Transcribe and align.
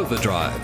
Overdrive. 0.00 0.56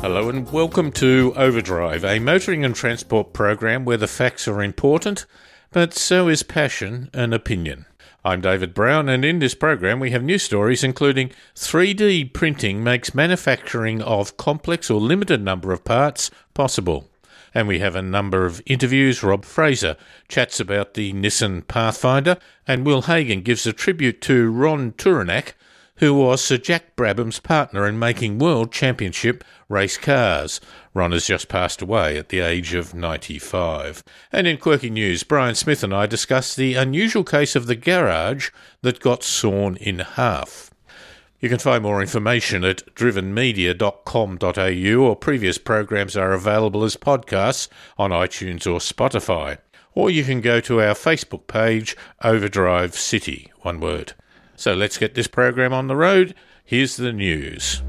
Hello 0.00 0.30
and 0.30 0.50
welcome 0.50 0.90
to 0.92 1.34
Overdrive, 1.36 2.06
a 2.06 2.18
motoring 2.20 2.64
and 2.64 2.74
transport 2.74 3.34
program 3.34 3.84
where 3.84 3.98
the 3.98 4.06
facts 4.06 4.48
are 4.48 4.62
important, 4.62 5.26
but 5.72 5.92
so 5.92 6.28
is 6.28 6.42
passion 6.42 7.10
and 7.12 7.34
opinion. 7.34 7.84
I'm 8.24 8.40
David 8.40 8.72
Brown, 8.72 9.10
and 9.10 9.26
in 9.26 9.40
this 9.40 9.54
program 9.54 10.00
we 10.00 10.12
have 10.12 10.22
news 10.22 10.42
stories 10.42 10.82
including 10.82 11.32
3D 11.54 12.32
printing 12.32 12.82
makes 12.82 13.14
manufacturing 13.14 14.00
of 14.00 14.38
complex 14.38 14.90
or 14.90 15.02
limited 15.02 15.42
number 15.42 15.70
of 15.70 15.84
parts 15.84 16.30
possible. 16.54 17.11
And 17.54 17.68
we 17.68 17.78
have 17.80 17.94
a 17.94 18.02
number 18.02 18.46
of 18.46 18.62
interviews. 18.66 19.22
Rob 19.22 19.44
Fraser 19.44 19.96
chats 20.28 20.58
about 20.58 20.94
the 20.94 21.12
Nissan 21.12 21.66
Pathfinder, 21.66 22.38
and 22.66 22.86
Will 22.86 23.02
Hagon 23.02 23.42
gives 23.42 23.66
a 23.66 23.72
tribute 23.72 24.20
to 24.22 24.50
Ron 24.50 24.92
Tauranac, 24.92 25.52
who 25.96 26.14
was 26.14 26.42
Sir 26.42 26.56
Jack 26.56 26.96
Brabham's 26.96 27.38
partner 27.38 27.86
in 27.86 27.96
making 27.98 28.38
World 28.38 28.72
Championship 28.72 29.44
race 29.68 29.96
cars. 29.96 30.60
Ron 30.94 31.12
has 31.12 31.26
just 31.26 31.48
passed 31.48 31.80
away 31.80 32.18
at 32.18 32.28
the 32.28 32.40
age 32.40 32.74
of 32.74 32.92
95. 32.92 34.02
And 34.32 34.48
in 34.48 34.56
quirky 34.58 34.90
news, 34.90 35.22
Brian 35.22 35.54
Smith 35.54 35.84
and 35.84 35.94
I 35.94 36.06
discuss 36.06 36.56
the 36.56 36.74
unusual 36.74 37.22
case 37.22 37.54
of 37.54 37.66
the 37.66 37.76
garage 37.76 38.50
that 38.80 38.98
got 38.98 39.22
sawn 39.22 39.76
in 39.76 40.00
half. 40.00 40.71
You 41.42 41.48
can 41.48 41.58
find 41.58 41.82
more 41.82 42.00
information 42.00 42.62
at 42.62 42.86
drivenmedia.com.au 42.94 45.04
or 45.04 45.16
previous 45.16 45.58
programs 45.58 46.16
are 46.16 46.32
available 46.32 46.84
as 46.84 46.96
podcasts 46.96 47.66
on 47.98 48.12
iTunes 48.12 48.64
or 48.64 48.78
Spotify. 48.78 49.58
Or 49.92 50.08
you 50.08 50.22
can 50.22 50.40
go 50.40 50.60
to 50.60 50.80
our 50.80 50.94
Facebook 50.94 51.48
page, 51.48 51.96
Overdrive 52.22 52.94
City, 52.94 53.50
one 53.62 53.80
word. 53.80 54.12
So 54.54 54.74
let's 54.74 54.98
get 54.98 55.16
this 55.16 55.26
program 55.26 55.72
on 55.72 55.88
the 55.88 55.96
road. 55.96 56.36
Here's 56.64 56.96
the 56.96 57.12
news. 57.12 57.82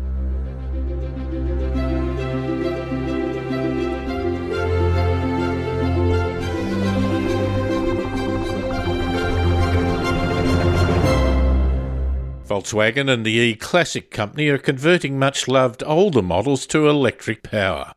Volkswagen 12.53 13.11
and 13.11 13.25
the 13.25 13.31
E 13.31 13.55
Classic 13.55 14.11
company 14.11 14.47
are 14.47 14.59
converting 14.59 15.17
much 15.17 15.47
loved 15.47 15.81
older 15.87 16.21
models 16.21 16.67
to 16.67 16.87
electric 16.87 17.41
power. 17.41 17.95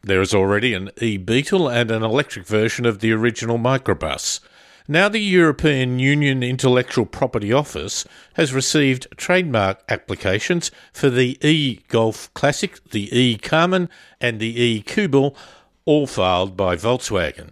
There 0.00 0.22
is 0.22 0.32
already 0.32 0.72
an 0.72 0.90
E 0.98 1.18
Beetle 1.18 1.68
and 1.68 1.90
an 1.90 2.02
electric 2.02 2.46
version 2.46 2.86
of 2.86 3.00
the 3.00 3.12
original 3.12 3.58
microbus. 3.58 4.40
Now, 4.88 5.10
the 5.10 5.18
European 5.18 5.98
Union 5.98 6.42
Intellectual 6.42 7.04
Property 7.04 7.52
Office 7.52 8.06
has 8.32 8.54
received 8.54 9.08
trademark 9.18 9.82
applications 9.90 10.70
for 10.94 11.10
the 11.10 11.36
E 11.46 11.80
Golf 11.88 12.32
Classic, 12.32 12.82
the 12.88 13.14
E 13.14 13.36
Karmann, 13.36 13.90
and 14.22 14.40
the 14.40 14.58
E 14.58 14.80
Kubel, 14.80 15.36
all 15.84 16.06
filed 16.06 16.56
by 16.56 16.76
Volkswagen. 16.76 17.50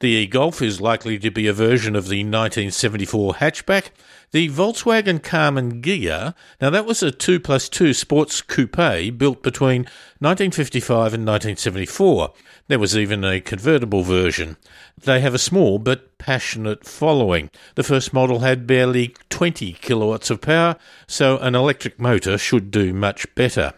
The 0.00 0.10
e 0.10 0.26
Golf 0.26 0.60
is 0.60 0.82
likely 0.82 1.18
to 1.20 1.30
be 1.30 1.46
a 1.46 1.54
version 1.54 1.96
of 1.96 2.08
the 2.08 2.24
1974 2.24 3.34
hatchback. 3.36 3.90
The 4.30 4.48
Volkswagen 4.48 5.20
Karmann 5.20 5.80
Ghia, 5.80 6.34
now 6.60 6.70
that 6.70 6.86
was 6.86 7.02
a 7.02 7.10
2 7.10 7.38
plus 7.40 7.68
2 7.68 7.94
sports 7.94 8.42
coupe 8.42 9.16
built 9.16 9.42
between 9.42 9.82
1955 10.18 11.14
and 11.14 11.26
1974. 11.26 12.32
There 12.66 12.78
was 12.78 12.96
even 12.96 13.24
a 13.24 13.40
convertible 13.40 14.02
version. 14.02 14.56
They 14.98 15.20
have 15.20 15.34
a 15.34 15.38
small 15.38 15.78
but 15.78 16.18
passionate 16.18 16.84
following. 16.84 17.50
The 17.74 17.82
first 17.82 18.12
model 18.12 18.40
had 18.40 18.66
barely 18.66 19.14
20 19.30 19.74
kilowatts 19.74 20.30
of 20.30 20.40
power, 20.40 20.76
so 21.06 21.38
an 21.38 21.54
electric 21.54 22.00
motor 22.00 22.38
should 22.38 22.70
do 22.70 22.92
much 22.92 23.32
better. 23.34 23.74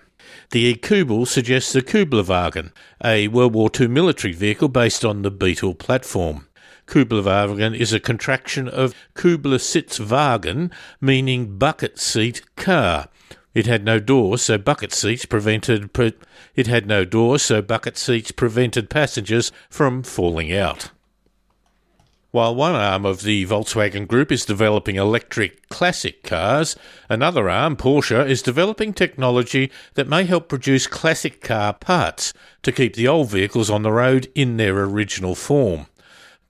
The 0.51 0.61
E-Kubel 0.61 1.27
suggests 1.27 1.73
the 1.73 1.83
Kubelwagen, 1.83 2.71
a 3.05 3.29
World 3.29 3.55
War 3.55 3.71
II 3.79 3.89
military 3.89 4.33
vehicle 4.33 4.69
based 4.69 5.05
on 5.05 5.23
the 5.23 5.31
Beetle 5.31 5.75
platform. 5.75 6.47
Kubelwagen 6.87 7.77
is 7.77 7.93
a 7.93 8.01
contraction 8.01 8.69
of 8.69 8.95
Kubelsitzwagen, 9.15 10.71
meaning 11.01 11.59
bucket 11.59 11.99
seat 11.99 12.43
car. 12.57 13.09
It 13.55 13.67
had 13.67 13.85
no 13.85 13.99
door, 13.99 14.39
so 14.39 14.59
bucket 14.59 14.93
seats 14.93 15.25
prevented 15.25 15.93
pre- 15.93 16.15
it 16.55 16.67
had 16.67 16.87
no 16.87 17.05
doors, 17.05 17.43
so 17.43 17.63
bucket 17.63 17.97
seats 17.97 18.31
prevented 18.31 18.91
passengers 18.91 19.51
from 19.69 20.03
falling 20.03 20.53
out. 20.53 20.91
While 22.33 22.55
one 22.55 22.75
arm 22.75 23.07
of 23.07 23.23
the 23.23 23.47
Volkswagen 23.47 24.07
Group 24.07 24.31
is 24.31 24.45
developing 24.45 24.97
electric 24.97 25.71
classic 25.71 26.23
cars, 26.23 26.77
another 27.09 27.49
arm, 27.49 27.77
Porsche, 27.77 28.29
is 28.29 28.43
developing 28.43 28.93
technology 28.93 29.73
that 29.95 30.07
may 30.07 30.25
help 30.25 30.49
produce 30.49 30.87
classic 30.87 31.41
car 31.41 31.73
parts 31.73 32.35
to 32.63 32.73
keep 32.73 32.95
the 32.95 33.09
old 33.09 33.31
vehicles 33.31 33.71
on 33.71 33.83
the 33.83 33.93
road 33.93 34.31
in 34.35 34.59
their 34.59 34.85
original 34.85 35.35
form. 35.35 35.87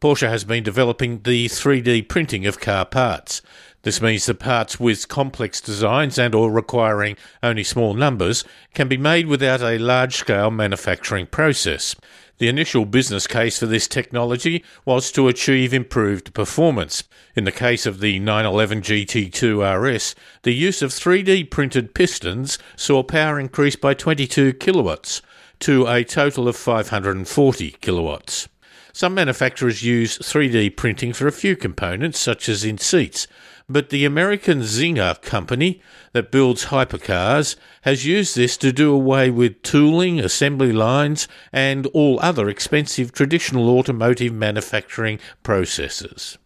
Porsche 0.00 0.28
has 0.28 0.44
been 0.44 0.62
developing 0.62 1.22
the 1.22 1.46
3D 1.46 2.06
printing 2.06 2.44
of 2.44 2.60
car 2.60 2.84
parts. 2.84 3.40
This 3.80 4.02
means 4.02 4.26
the 4.26 4.34
parts 4.34 4.78
with 4.78 5.08
complex 5.08 5.58
designs 5.58 6.18
and 6.18 6.34
or 6.34 6.50
requiring 6.50 7.16
only 7.42 7.64
small 7.64 7.94
numbers 7.94 8.44
can 8.74 8.88
be 8.88 8.98
made 8.98 9.26
without 9.26 9.62
a 9.62 9.78
large-scale 9.78 10.50
manufacturing 10.50 11.26
process. 11.26 11.96
The 12.36 12.48
initial 12.48 12.84
business 12.84 13.26
case 13.26 13.58
for 13.58 13.64
this 13.64 13.88
technology 13.88 14.62
was 14.84 15.10
to 15.12 15.28
achieve 15.28 15.72
improved 15.72 16.34
performance. 16.34 17.04
In 17.34 17.44
the 17.44 17.52
case 17.52 17.86
of 17.86 18.00
the 18.00 18.18
911 18.18 18.82
GT2 18.82 19.94
RS, 19.94 20.14
the 20.42 20.52
use 20.52 20.82
of 20.82 20.90
3D 20.90 21.50
printed 21.50 21.94
pistons 21.94 22.58
saw 22.76 23.02
power 23.02 23.40
increase 23.40 23.76
by 23.76 23.94
22 23.94 24.52
kilowatts 24.54 25.22
to 25.60 25.86
a 25.86 26.04
total 26.04 26.48
of 26.48 26.56
540 26.56 27.70
kilowatts. 27.80 28.48
Some 28.96 29.12
manufacturers 29.12 29.82
use 29.82 30.16
3D 30.16 30.74
printing 30.74 31.12
for 31.12 31.26
a 31.26 31.30
few 31.30 31.54
components, 31.54 32.18
such 32.18 32.48
as 32.48 32.64
in 32.64 32.78
seats, 32.78 33.26
but 33.68 33.90
the 33.90 34.06
American 34.06 34.62
Czinger 34.62 35.20
company 35.20 35.82
that 36.12 36.32
builds 36.32 36.68
hypercars 36.68 37.56
has 37.82 38.06
used 38.06 38.36
this 38.36 38.56
to 38.56 38.72
do 38.72 38.94
away 38.94 39.28
with 39.28 39.60
tooling, 39.60 40.18
assembly 40.18 40.72
lines, 40.72 41.28
and 41.52 41.84
all 41.88 42.18
other 42.22 42.48
expensive 42.48 43.12
traditional 43.12 43.68
automotive 43.68 44.32
manufacturing 44.32 45.18
processes. 45.42 46.38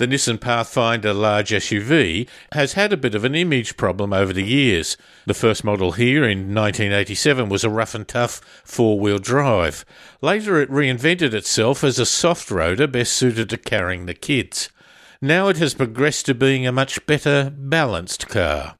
The 0.00 0.06
Nissan 0.06 0.40
Pathfinder 0.40 1.12
large 1.12 1.50
SUV 1.50 2.26
has 2.52 2.72
had 2.72 2.90
a 2.90 2.96
bit 2.96 3.14
of 3.14 3.22
an 3.22 3.34
image 3.34 3.76
problem 3.76 4.14
over 4.14 4.32
the 4.32 4.42
years. 4.42 4.96
The 5.26 5.34
first 5.34 5.62
model 5.62 5.92
here 5.92 6.24
in 6.24 6.54
1987 6.54 7.50
was 7.50 7.64
a 7.64 7.68
rough 7.68 7.94
and 7.94 8.08
tough 8.08 8.40
four 8.64 8.98
wheel 8.98 9.18
drive. 9.18 9.84
Later 10.22 10.58
it 10.58 10.70
reinvented 10.70 11.34
itself 11.34 11.84
as 11.84 11.98
a 11.98 12.06
soft 12.06 12.48
roader 12.48 12.90
best 12.90 13.12
suited 13.12 13.50
to 13.50 13.58
carrying 13.58 14.06
the 14.06 14.14
kids. 14.14 14.70
Now 15.20 15.48
it 15.48 15.58
has 15.58 15.74
progressed 15.74 16.24
to 16.24 16.34
being 16.34 16.66
a 16.66 16.72
much 16.72 17.04
better 17.04 17.52
balanced 17.54 18.26
car. 18.26 18.76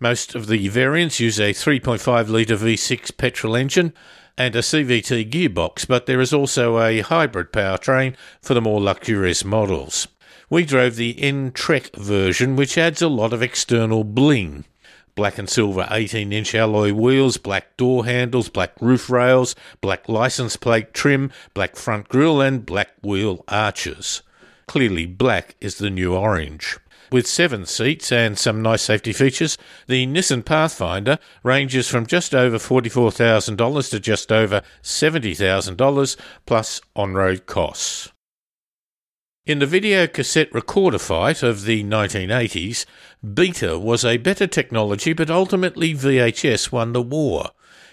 Most 0.00 0.34
of 0.34 0.46
the 0.46 0.68
variants 0.68 1.20
use 1.20 1.38
a 1.38 1.52
3.5 1.52 2.30
litre 2.30 2.56
V6 2.56 3.14
petrol 3.18 3.56
engine 3.56 3.92
and 4.38 4.56
a 4.56 4.60
CVT 4.60 5.30
gearbox, 5.30 5.86
but 5.86 6.06
there 6.06 6.22
is 6.22 6.32
also 6.32 6.80
a 6.80 7.00
hybrid 7.00 7.52
powertrain 7.52 8.16
for 8.40 8.54
the 8.54 8.62
more 8.62 8.80
luxurious 8.80 9.44
models. 9.44 10.08
We 10.52 10.66
drove 10.66 10.96
the 10.96 11.18
N-Trek 11.18 11.96
version, 11.96 12.56
which 12.56 12.76
adds 12.76 13.00
a 13.00 13.08
lot 13.08 13.32
of 13.32 13.40
external 13.42 14.04
bling. 14.04 14.66
Black 15.14 15.38
and 15.38 15.48
silver 15.48 15.88
18 15.90 16.30
inch 16.30 16.54
alloy 16.54 16.92
wheels, 16.92 17.38
black 17.38 17.74
door 17.78 18.04
handles, 18.04 18.50
black 18.50 18.72
roof 18.78 19.08
rails, 19.08 19.54
black 19.80 20.10
license 20.10 20.56
plate 20.56 20.92
trim, 20.92 21.32
black 21.54 21.74
front 21.74 22.10
grille, 22.10 22.42
and 22.42 22.66
black 22.66 22.90
wheel 23.02 23.42
arches. 23.48 24.20
Clearly, 24.66 25.06
black 25.06 25.56
is 25.62 25.76
the 25.76 25.88
new 25.88 26.14
orange. 26.14 26.76
With 27.10 27.26
seven 27.26 27.64
seats 27.64 28.12
and 28.12 28.38
some 28.38 28.60
nice 28.60 28.82
safety 28.82 29.14
features, 29.14 29.56
the 29.86 30.06
Nissan 30.06 30.44
Pathfinder 30.44 31.18
ranges 31.42 31.88
from 31.88 32.04
just 32.04 32.34
over 32.34 32.58
$44,000 32.58 33.88
to 33.90 33.98
just 33.98 34.30
over 34.30 34.60
$70,000 34.82 36.16
plus 36.44 36.82
on 36.94 37.14
road 37.14 37.46
costs. 37.46 38.11
In 39.44 39.58
the 39.58 39.66
video 39.66 40.06
cassette 40.06 40.54
recorder 40.54 41.00
fight 41.00 41.42
of 41.42 41.64
the 41.64 41.82
1980s, 41.82 42.86
Beta 43.34 43.76
was 43.76 44.04
a 44.04 44.18
better 44.18 44.46
technology, 44.46 45.12
but 45.12 45.30
ultimately 45.30 45.94
VHS 45.94 46.70
won 46.70 46.92
the 46.92 47.02
war. 47.02 47.50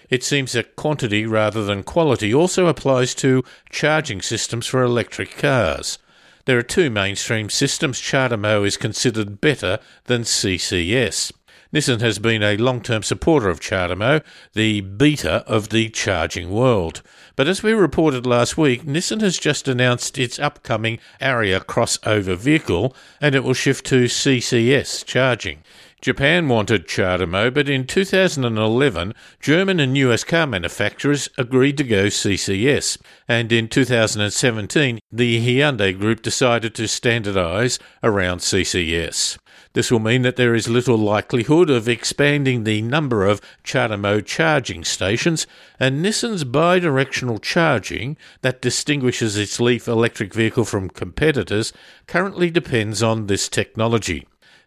It 0.08 0.22
seems 0.22 0.52
that 0.52 0.76
quantity 0.76 1.26
rather 1.26 1.64
than 1.64 1.82
quality 1.82 2.32
also 2.32 2.68
applies 2.68 3.16
to 3.16 3.42
charging 3.68 4.22
systems 4.22 4.68
for 4.68 4.84
electric 4.84 5.36
cars. 5.36 5.98
There 6.44 6.56
are 6.56 6.62
two 6.62 6.88
mainstream 6.88 7.50
systems. 7.50 8.00
CHAdeMO 8.00 8.64
is 8.64 8.76
considered 8.76 9.40
better 9.40 9.80
than 10.04 10.22
CCS. 10.22 11.32
Nissan 11.72 12.00
has 12.00 12.18
been 12.18 12.42
a 12.42 12.56
long 12.56 12.80
term 12.80 13.04
supporter 13.04 13.48
of 13.48 13.60
CHAdeMO, 13.60 14.24
the 14.54 14.80
beta 14.80 15.44
of 15.46 15.68
the 15.68 15.88
charging 15.88 16.50
world. 16.50 17.00
But 17.36 17.46
as 17.46 17.62
we 17.62 17.72
reported 17.72 18.26
last 18.26 18.58
week, 18.58 18.82
Nissan 18.82 19.20
has 19.20 19.38
just 19.38 19.68
announced 19.68 20.18
its 20.18 20.40
upcoming 20.40 20.98
Ariya 21.20 21.64
crossover 21.64 22.36
vehicle 22.36 22.96
and 23.20 23.36
it 23.36 23.44
will 23.44 23.54
shift 23.54 23.86
to 23.86 24.06
CCS 24.06 25.04
charging. 25.04 25.62
Japan 26.00 26.48
wanted 26.48 26.88
CHAdeMO, 26.88 27.54
but 27.54 27.68
in 27.68 27.86
2011, 27.86 29.14
German 29.38 29.78
and 29.78 29.96
US 29.98 30.24
car 30.24 30.48
manufacturers 30.48 31.28
agreed 31.38 31.76
to 31.76 31.84
go 31.84 32.06
CCS, 32.06 32.98
and 33.28 33.52
in 33.52 33.68
2017, 33.68 34.98
the 35.12 35.46
Hyundai 35.46 35.96
Group 35.96 36.22
decided 36.22 36.74
to 36.74 36.84
standardise 36.84 37.78
around 38.02 38.38
CCS. 38.38 39.38
This 39.72 39.90
will 39.90 40.00
mean 40.00 40.22
that 40.22 40.34
there 40.34 40.54
is 40.54 40.68
little 40.68 40.96
likelihood 40.96 41.70
of 41.70 41.88
expanding 41.88 42.64
the 42.64 42.82
number 42.82 43.24
of 43.24 43.40
CHAdeMO 43.62 44.26
charging 44.26 44.82
stations, 44.82 45.46
and 45.78 46.04
Nissan's 46.04 46.42
bidirectional 46.42 47.40
charging, 47.40 48.16
that 48.42 48.60
distinguishes 48.60 49.36
its 49.36 49.60
Leaf 49.60 49.86
electric 49.86 50.34
vehicle 50.34 50.64
from 50.64 50.90
competitors, 50.90 51.72
currently 52.08 52.50
depends 52.50 53.00
on 53.00 53.28
this 53.28 53.48
technology. 53.48 54.26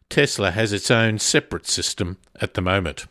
Tesla 0.09 0.51
has 0.51 0.71
its 0.71 0.89
own 0.89 1.19
separate 1.19 1.67
system 1.67 2.17
at 2.39 2.53
the 2.53 2.61
moment. 2.61 3.05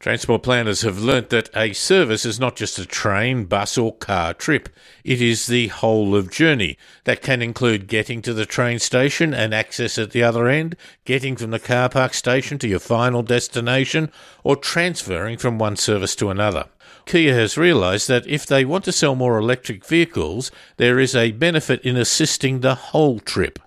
Transport 0.00 0.42
planners 0.42 0.80
have 0.80 0.98
learnt 0.98 1.28
that 1.28 1.50
a 1.54 1.74
service 1.74 2.24
is 2.24 2.40
not 2.40 2.56
just 2.56 2.78
a 2.78 2.86
train, 2.86 3.44
bus, 3.44 3.76
or 3.76 3.94
car 3.96 4.32
trip. 4.32 4.70
It 5.04 5.20
is 5.20 5.46
the 5.46 5.68
whole 5.68 6.16
of 6.16 6.30
journey. 6.30 6.78
That 7.04 7.20
can 7.20 7.42
include 7.42 7.86
getting 7.86 8.22
to 8.22 8.32
the 8.32 8.46
train 8.46 8.78
station 8.78 9.34
and 9.34 9.52
access 9.52 9.98
at 9.98 10.12
the 10.12 10.22
other 10.22 10.48
end, 10.48 10.74
getting 11.04 11.36
from 11.36 11.50
the 11.50 11.58
car 11.58 11.90
park 11.90 12.14
station 12.14 12.58
to 12.60 12.66
your 12.66 12.78
final 12.78 13.22
destination, 13.22 14.10
or 14.42 14.56
transferring 14.56 15.36
from 15.36 15.58
one 15.58 15.76
service 15.76 16.16
to 16.16 16.30
another. 16.30 16.64
Kia 17.04 17.34
has 17.34 17.58
realised 17.58 18.08
that 18.08 18.26
if 18.26 18.46
they 18.46 18.64
want 18.64 18.84
to 18.84 18.92
sell 18.92 19.14
more 19.14 19.36
electric 19.36 19.84
vehicles, 19.84 20.50
there 20.78 20.98
is 20.98 21.14
a 21.14 21.32
benefit 21.32 21.82
in 21.82 21.98
assisting 21.98 22.60
the 22.60 22.74
whole 22.74 23.20
trip. 23.20 23.58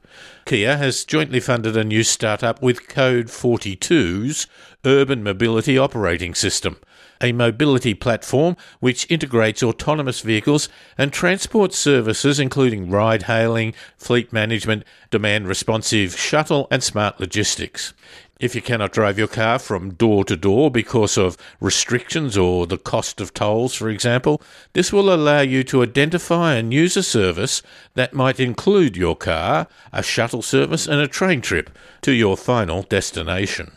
Kia 0.45 0.75
has 0.75 1.05
jointly 1.05 1.39
funded 1.39 1.77
a 1.77 1.85
new 1.85 2.03
startup 2.03 2.61
with 2.61 2.89
Code 2.89 3.27
42's 3.27 4.45
Urban 4.83 5.23
Mobility 5.23 5.77
Operating 5.77 6.35
System, 6.35 6.75
a 7.21 7.31
mobility 7.31 7.93
platform 7.93 8.57
which 8.81 9.09
integrates 9.09 9.63
autonomous 9.63 10.19
vehicles 10.19 10.67
and 10.97 11.13
transport 11.13 11.73
services 11.73 12.41
including 12.41 12.89
ride 12.89 13.23
hailing, 13.23 13.73
fleet 13.95 14.33
management, 14.33 14.83
demand 15.09 15.47
responsive 15.47 16.19
shuttle, 16.19 16.67
and 16.69 16.83
smart 16.83 17.21
logistics. 17.21 17.93
If 18.39 18.55
you 18.55 18.61
cannot 18.61 18.91
drive 18.91 19.17
your 19.17 19.27
car 19.27 19.59
from 19.59 19.93
door 19.93 20.25
to 20.25 20.35
door 20.35 20.71
because 20.71 21.17
of 21.17 21.37
restrictions 21.61 22.35
or 22.35 22.65
the 22.65 22.77
cost 22.77 23.21
of 23.21 23.33
tolls, 23.33 23.75
for 23.75 23.89
example, 23.89 24.41
this 24.73 24.91
will 24.91 25.13
allow 25.13 25.41
you 25.41 25.63
to 25.65 25.83
identify 25.83 26.55
and 26.55 26.73
use 26.73 26.97
a 26.97 27.03
service 27.03 27.61
that 27.93 28.13
might 28.13 28.39
include 28.39 28.97
your 28.97 29.15
car, 29.15 29.67
a 29.91 30.01
shuttle 30.01 30.41
service, 30.41 30.87
and 30.87 30.99
a 30.99 31.07
train 31.07 31.41
trip 31.41 31.69
to 32.01 32.11
your 32.11 32.35
final 32.35 32.81
destination. 32.83 33.71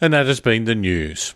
And 0.00 0.12
that 0.12 0.26
has 0.26 0.40
been 0.40 0.64
the 0.64 0.76
news. 0.76 1.34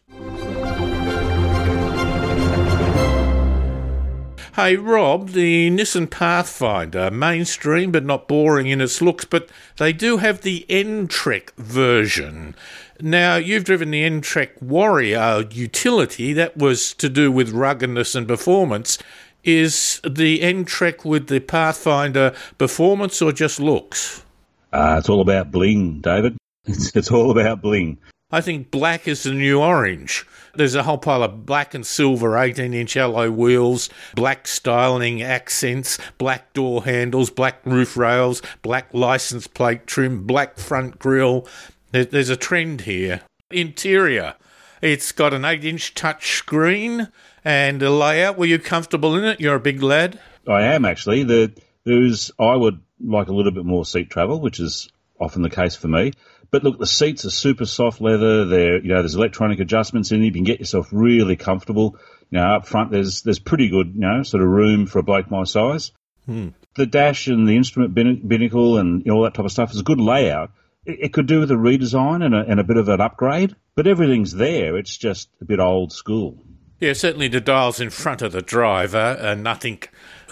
Hey 4.54 4.76
Rob, 4.76 5.30
the 5.30 5.70
Nissan 5.70 6.10
Pathfinder, 6.10 7.10
mainstream 7.10 7.90
but 7.90 8.04
not 8.04 8.28
boring 8.28 8.66
in 8.66 8.82
its 8.82 9.00
looks, 9.00 9.24
but 9.24 9.48
they 9.78 9.94
do 9.94 10.18
have 10.18 10.42
the 10.42 10.66
N-Trek 10.68 11.54
version. 11.56 12.54
Now, 13.00 13.36
you've 13.36 13.64
driven 13.64 13.92
the 13.92 14.04
N-Trek 14.04 14.60
Warrior 14.60 15.46
utility, 15.50 16.34
that 16.34 16.58
was 16.58 16.92
to 16.94 17.08
do 17.08 17.32
with 17.32 17.52
ruggedness 17.52 18.14
and 18.14 18.28
performance. 18.28 18.98
Is 19.42 20.02
the 20.06 20.42
N-Trek 20.42 21.02
with 21.02 21.28
the 21.28 21.40
Pathfinder 21.40 22.34
performance 22.58 23.22
or 23.22 23.32
just 23.32 23.58
looks? 23.58 24.22
Uh, 24.70 24.96
it's 24.98 25.08
all 25.08 25.22
about 25.22 25.50
bling, 25.50 26.00
David. 26.02 26.36
It's, 26.64 26.94
it's 26.94 27.10
all 27.10 27.30
about 27.32 27.60
bling. 27.62 27.98
I 28.32 28.40
think 28.40 28.70
black 28.70 29.06
is 29.06 29.24
the 29.24 29.34
new 29.34 29.60
orange. 29.60 30.26
There's 30.54 30.74
a 30.74 30.82
whole 30.82 30.96
pile 30.96 31.22
of 31.22 31.44
black 31.44 31.74
and 31.74 31.86
silver 31.86 32.38
18 32.38 32.72
inch 32.72 32.96
alloy 32.96 33.28
wheels, 33.28 33.90
black 34.14 34.48
styling 34.48 35.22
accents, 35.22 35.98
black 36.16 36.54
door 36.54 36.84
handles, 36.84 37.28
black 37.30 37.60
roof 37.64 37.94
rails, 37.94 38.40
black 38.62 38.92
license 38.94 39.46
plate 39.46 39.86
trim, 39.86 40.26
black 40.26 40.58
front 40.58 40.98
grille. 40.98 41.46
There's 41.92 42.30
a 42.30 42.36
trend 42.36 42.82
here. 42.82 43.20
Interior. 43.50 44.34
It's 44.80 45.12
got 45.12 45.34
an 45.34 45.44
8 45.44 45.64
inch 45.64 45.94
touch 45.94 46.32
screen 46.32 47.08
and 47.44 47.82
a 47.82 47.90
layout. 47.90 48.38
Were 48.38 48.46
you 48.46 48.58
comfortable 48.58 49.14
in 49.14 49.24
it? 49.24 49.40
You're 49.40 49.56
a 49.56 49.60
big 49.60 49.82
lad. 49.82 50.18
I 50.48 50.62
am 50.62 50.86
actually. 50.86 51.22
The, 51.22 51.52
there's 51.84 52.30
I 52.38 52.56
would 52.56 52.80
like 52.98 53.28
a 53.28 53.34
little 53.34 53.52
bit 53.52 53.66
more 53.66 53.84
seat 53.84 54.08
travel, 54.08 54.40
which 54.40 54.58
is 54.58 54.88
often 55.20 55.42
the 55.42 55.50
case 55.50 55.76
for 55.76 55.88
me. 55.88 56.12
But 56.52 56.64
look, 56.64 56.78
the 56.78 56.86
seats 56.86 57.24
are 57.24 57.30
super 57.30 57.64
soft 57.64 58.02
leather. 58.02 58.44
There, 58.44 58.76
you 58.76 58.88
know, 58.88 59.00
there's 59.00 59.14
electronic 59.14 59.58
adjustments 59.58 60.12
in. 60.12 60.22
You 60.22 60.30
can 60.30 60.44
get 60.44 60.60
yourself 60.60 60.88
really 60.92 61.34
comfortable. 61.34 61.96
You 62.30 62.38
know, 62.38 62.44
up 62.44 62.66
front 62.66 62.90
there's 62.90 63.22
there's 63.22 63.38
pretty 63.38 63.68
good, 63.70 63.94
you 63.94 64.00
know, 64.00 64.22
sort 64.22 64.42
of 64.42 64.50
room 64.50 64.86
for 64.86 64.98
a 64.98 65.02
bloke 65.02 65.30
my 65.30 65.44
size. 65.44 65.92
Hmm. 66.26 66.48
The 66.76 66.86
dash 66.86 67.26
and 67.26 67.48
the 67.48 67.56
instrument 67.56 67.94
binnacle 67.94 68.78
and 68.78 69.04
you 69.04 69.10
know, 69.10 69.18
all 69.18 69.22
that 69.24 69.34
type 69.34 69.46
of 69.46 69.52
stuff 69.52 69.72
is 69.72 69.80
a 69.80 69.82
good 69.82 69.98
layout. 69.98 70.50
It, 70.84 70.98
it 71.00 71.12
could 71.14 71.26
do 71.26 71.40
with 71.40 71.50
a 71.50 71.54
redesign 71.54 72.24
and 72.24 72.34
a, 72.34 72.44
and 72.46 72.60
a 72.60 72.64
bit 72.64 72.76
of 72.76 72.88
an 72.88 73.00
upgrade, 73.00 73.56
but 73.74 73.86
everything's 73.86 74.34
there. 74.34 74.76
It's 74.76 74.96
just 74.96 75.30
a 75.40 75.46
bit 75.46 75.58
old 75.58 75.90
school. 75.90 76.44
Yeah, 76.80 76.92
certainly 76.92 77.28
the 77.28 77.40
dials 77.40 77.80
in 77.80 77.90
front 77.90 78.22
of 78.22 78.32
the 78.32 78.42
driver 78.42 79.16
are 79.22 79.36
nothing 79.36 79.78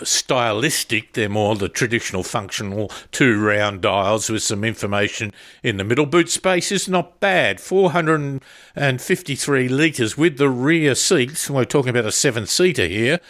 stylistic. 0.05 1.13
They're 1.13 1.29
more 1.29 1.57
the 1.57 1.69
traditional 1.69 2.23
functional 2.23 2.91
two 3.13 3.41
round 3.41 3.83
dials 3.83 4.31
with 4.31 4.43
some 4.43 4.65
information 4.65 5.33
in 5.63 5.77
the 5.77 5.85
middle. 5.85 6.07
Boot 6.07 6.31
space 6.31 6.73
is 6.73 6.89
not 6.89 7.21
bad. 7.21 7.61
453 7.61 9.69
litres 9.69 10.17
with 10.17 10.39
the 10.39 10.49
rear 10.49 10.95
seats. 10.95 11.51
We're 11.51 11.65
talking 11.65 11.91
about 11.91 12.07
a 12.07 12.13
seven 12.13 12.47
seater 12.47 12.87
here. 12.87 13.21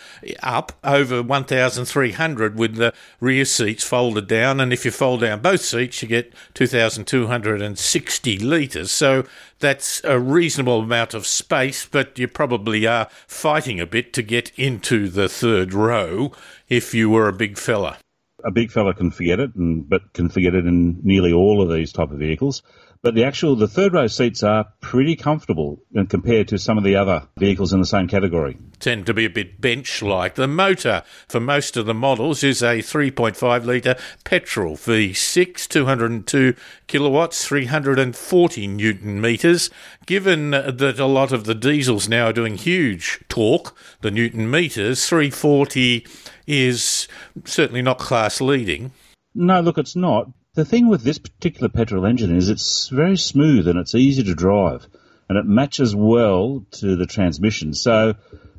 Up 0.43 0.73
over 0.85 1.23
1,300 1.23 2.59
with 2.59 2.77
the 2.77 2.93
rear 3.21 3.45
seats 3.45 3.85
folded 3.85 4.27
down. 4.27 4.61
And 4.61 4.73
if 4.73 4.85
you 4.85 4.91
fold 4.91 5.21
down 5.21 5.41
both 5.41 5.63
seats, 5.63 6.03
you 6.03 6.09
get 6.09 6.33
2,260 6.55 8.39
litres. 8.39 8.91
So 8.91 9.25
that's 9.61 10.03
a 10.05 10.19
reasonable 10.19 10.81
amount 10.81 11.15
of 11.15 11.27
space, 11.27 11.87
but 11.87 12.19
you 12.19 12.27
probably 12.27 12.87
are 12.87 13.09
fighting 13.27 13.79
a 13.79 13.87
bit 13.87 14.13
to 14.15 14.23
get 14.23 14.51
into 14.59 15.09
the 15.09 15.29
third 15.29 15.75
row 15.75 16.33
if 16.71 16.95
you 16.95 17.11
were 17.11 17.29
a 17.29 17.33
big 17.33 17.59
fella. 17.59 17.99
A 18.43 18.51
big 18.51 18.71
fella 18.71 18.95
can 18.95 19.11
forget 19.11 19.39
it, 19.39 19.55
and, 19.55 19.87
but 19.87 20.15
can 20.15 20.31
forget 20.31 20.55
it 20.55 20.65
in 20.65 21.01
nearly 21.03 21.33
all 21.33 21.61
of 21.61 21.71
these 21.71 21.93
type 21.93 22.11
of 22.11 22.19
vehicles. 22.19 22.63
But 23.03 23.15
the 23.15 23.25
actual, 23.25 23.57
the 23.57 23.69
third 23.69 23.95
row 23.95 24.09
seats 24.09 24.43
are 24.43 24.67
pretty 24.83 25.17
comfortable 25.17 25.83
compared 26.11 26.49
to 26.49 26.59
some 26.59 26.77
of 26.77 26.85
the 26.85 26.97
other 26.97 27.27
vehicles 27.39 27.73
in 27.73 27.81
the 27.81 27.87
same 27.87 28.09
category. 28.09 28.59
Tend 28.79 29.07
to 29.07 29.15
be 29.15 29.25
a 29.25 29.31
bit 29.31 29.59
bench 29.59 30.03
like. 30.03 30.35
The 30.35 30.47
motor 30.47 31.03
for 31.27 31.41
most 31.41 31.79
of 31.79 31.87
the 31.87 31.95
models 31.95 32.45
is 32.45 32.63
a 32.63 32.81
3.5 32.81 33.65
litre 33.65 33.97
petrol 34.25 34.77
V6, 34.77 35.67
202 35.67 36.55
kilowatts, 36.89 37.47
340 37.47 38.67
newton 38.67 39.19
metres. 39.19 39.71
Given 40.05 40.51
that 40.51 40.99
a 40.99 41.07
lot 41.07 41.33
of 41.33 41.45
the 41.45 41.55
diesels 41.55 42.07
now 42.07 42.27
are 42.27 42.35
doing 42.35 42.57
huge 42.57 43.25
torque, 43.31 43.75
the 44.03 44.11
newton 44.11 44.51
metres, 44.51 45.09
340 45.09 46.07
is 46.51 47.07
certainly 47.45 47.83
not 47.83 47.99
class 47.99 48.41
leading. 48.41 48.93
No, 49.35 49.61
look, 49.61 49.79
it's 49.79 49.97
not. 49.97 50.29
The 50.55 50.65
thing 50.65 50.89
with 50.89 51.03
this 51.03 51.19
particular 51.19 51.69
petrol 51.69 52.05
engine 52.05 52.37
is 52.37 52.49
it's 52.49 52.89
very 52.89 53.17
smooth 53.17 53.69
and 53.69 53.79
it's 53.79 53.95
easy 53.95 54.25
to 54.25 54.35
drive 54.35 54.87
and 55.29 55.39
it 55.39 55.47
matches 55.47 55.95
well 55.95 56.67
to 56.73 56.97
the 56.97 57.07
transmission. 57.07 57.73
So 57.73 58.15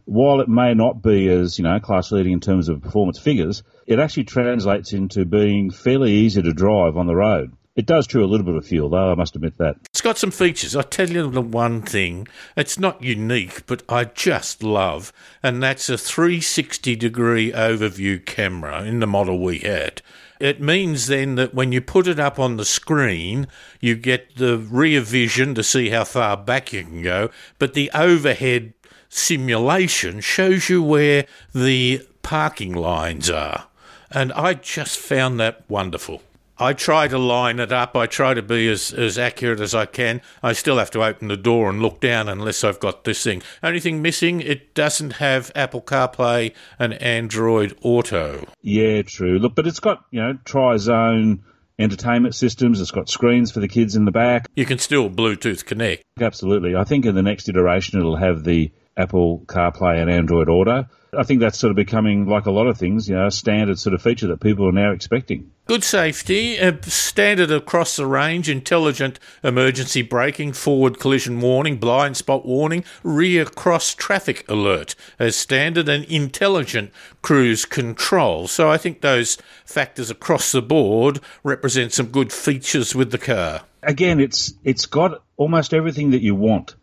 while 0.05 0.39
it 0.39 0.47
may 0.47 0.73
not 0.73 1.01
be 1.01 1.27
as, 1.27 1.57
you 1.57 1.63
know, 1.63 1.79
class 1.81 2.11
leading 2.13 2.31
in 2.31 2.39
terms 2.39 2.69
of 2.69 2.81
performance 2.81 3.19
figures, 3.19 3.61
it 3.85 3.99
actually 3.99 4.23
translates 4.23 4.93
into 4.93 5.25
being 5.25 5.69
fairly 5.69 6.13
easy 6.13 6.41
to 6.41 6.53
drive 6.53 6.95
on 6.95 7.07
the 7.07 7.15
road. 7.15 7.51
It 7.81 7.87
does 7.87 8.05
chew 8.05 8.23
a 8.23 8.29
little 8.29 8.45
bit 8.45 8.53
of 8.53 8.67
fuel, 8.67 8.89
though, 8.89 9.11
I 9.11 9.15
must 9.15 9.35
admit 9.35 9.57
that. 9.57 9.75
It's 9.85 10.01
got 10.01 10.19
some 10.19 10.29
features. 10.29 10.75
I 10.75 10.83
tell 10.83 11.09
you 11.09 11.31
the 11.31 11.41
one 11.41 11.81
thing, 11.81 12.27
it's 12.55 12.77
not 12.77 13.01
unique, 13.01 13.65
but 13.65 13.81
I 13.89 14.03
just 14.03 14.61
love, 14.61 15.11
and 15.41 15.63
that's 15.63 15.89
a 15.89 15.97
360 15.97 16.95
degree 16.95 17.51
overview 17.51 18.23
camera 18.23 18.83
in 18.83 18.99
the 18.99 19.07
model 19.07 19.39
we 19.39 19.57
had. 19.57 20.03
It 20.39 20.61
means 20.61 21.07
then 21.07 21.33
that 21.37 21.55
when 21.55 21.71
you 21.71 21.81
put 21.81 22.05
it 22.05 22.19
up 22.19 22.37
on 22.37 22.57
the 22.57 22.65
screen, 22.65 23.47
you 23.79 23.95
get 23.95 24.35
the 24.35 24.59
rear 24.59 25.01
vision 25.01 25.55
to 25.55 25.63
see 25.63 25.89
how 25.89 26.03
far 26.03 26.37
back 26.37 26.71
you 26.71 26.83
can 26.83 27.01
go, 27.01 27.31
but 27.57 27.73
the 27.73 27.89
overhead 27.95 28.73
simulation 29.09 30.21
shows 30.21 30.69
you 30.69 30.83
where 30.83 31.25
the 31.51 32.07
parking 32.21 32.73
lines 32.75 33.27
are. 33.27 33.65
And 34.11 34.31
I 34.33 34.53
just 34.53 34.99
found 34.99 35.39
that 35.39 35.67
wonderful. 35.67 36.21
I 36.61 36.73
try 36.73 37.07
to 37.07 37.17
line 37.17 37.59
it 37.59 37.71
up. 37.71 37.95
I 37.95 38.05
try 38.05 38.35
to 38.35 38.41
be 38.43 38.69
as, 38.69 38.93
as 38.93 39.17
accurate 39.17 39.59
as 39.59 39.73
I 39.73 39.87
can. 39.87 40.21
I 40.43 40.53
still 40.53 40.77
have 40.77 40.91
to 40.91 41.03
open 41.03 41.27
the 41.27 41.35
door 41.35 41.69
and 41.69 41.81
look 41.81 41.99
down 41.99 42.29
unless 42.29 42.63
I've 42.63 42.79
got 42.79 43.03
this 43.03 43.23
thing. 43.23 43.41
Only 43.63 43.79
thing 43.79 44.01
missing, 44.01 44.41
it 44.41 44.75
doesn't 44.75 45.13
have 45.13 45.51
Apple 45.55 45.81
CarPlay 45.81 46.53
and 46.77 46.93
Android 47.01 47.75
Auto. 47.81 48.45
Yeah, 48.61 49.01
true. 49.01 49.39
Look, 49.39 49.55
but 49.55 49.65
it's 49.65 49.79
got, 49.79 50.05
you 50.11 50.21
know, 50.21 50.37
tri-zone 50.45 51.43
entertainment 51.79 52.35
systems. 52.35 52.79
It's 52.79 52.91
got 52.91 53.09
screens 53.09 53.51
for 53.51 53.59
the 53.59 53.67
kids 53.67 53.95
in 53.95 54.05
the 54.05 54.11
back. 54.11 54.47
You 54.55 54.65
can 54.65 54.77
still 54.77 55.09
Bluetooth 55.09 55.65
connect. 55.65 56.03
Absolutely. 56.19 56.75
I 56.75 56.83
think 56.83 57.05
in 57.07 57.15
the 57.15 57.23
next 57.23 57.49
iteration 57.49 57.99
it'll 57.99 58.17
have 58.17 58.43
the 58.43 58.71
Apple 59.01 59.39
CarPlay 59.47 60.01
and 60.01 60.09
Android 60.09 60.49
Auto. 60.49 60.85
I 61.13 61.23
think 61.23 61.41
that's 61.41 61.59
sort 61.59 61.71
of 61.71 61.75
becoming, 61.75 62.25
like 62.25 62.45
a 62.45 62.51
lot 62.51 62.67
of 62.67 62.77
things, 62.77 63.09
you 63.09 63.15
know, 63.15 63.27
a 63.27 63.31
standard 63.31 63.77
sort 63.77 63.93
of 63.93 64.01
feature 64.01 64.27
that 64.27 64.39
people 64.39 64.65
are 64.67 64.71
now 64.71 64.91
expecting. 64.91 65.51
Good 65.65 65.83
safety, 65.83 66.57
standard 66.83 67.51
across 67.51 67.97
the 67.97 68.05
range, 68.05 68.47
intelligent 68.47 69.19
emergency 69.43 70.03
braking, 70.03 70.53
forward 70.53 70.99
collision 70.99 71.41
warning, 71.41 71.77
blind 71.77 72.15
spot 72.15 72.45
warning, 72.45 72.85
rear 73.03 73.43
cross 73.43 73.93
traffic 73.93 74.47
alert 74.47 74.95
as 75.19 75.35
standard, 75.35 75.89
and 75.89 76.05
intelligent 76.05 76.91
cruise 77.21 77.65
control. 77.65 78.47
So 78.47 78.69
I 78.69 78.77
think 78.77 79.01
those 79.01 79.37
factors 79.65 80.09
across 80.09 80.53
the 80.53 80.61
board 80.61 81.19
represent 81.43 81.91
some 81.91 82.07
good 82.07 82.31
features 82.31 82.95
with 82.95 83.11
the 83.11 83.17
car. 83.17 83.63
Again, 83.83 84.21
it's 84.21 84.53
it's 84.63 84.85
got 84.85 85.23
almost 85.35 85.73
everything 85.73 86.11
that 86.11 86.21
you 86.21 86.35
want. 86.35 86.75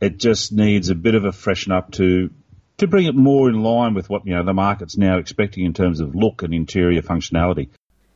It 0.00 0.18
just 0.18 0.52
needs 0.52 0.88
a 0.88 0.94
bit 0.94 1.14
of 1.14 1.24
a 1.24 1.32
freshen 1.32 1.72
up 1.72 1.92
to 1.92 2.30
to 2.78 2.86
bring 2.86 3.06
it 3.06 3.14
more 3.14 3.50
in 3.50 3.62
line 3.62 3.92
with 3.92 4.08
what 4.08 4.26
you 4.26 4.34
know 4.34 4.42
the 4.42 4.54
market's 4.54 4.96
now 4.96 5.18
expecting 5.18 5.66
in 5.66 5.74
terms 5.74 6.00
of 6.00 6.14
look 6.14 6.42
and 6.42 6.54
interior 6.54 7.02
functionality. 7.02 7.68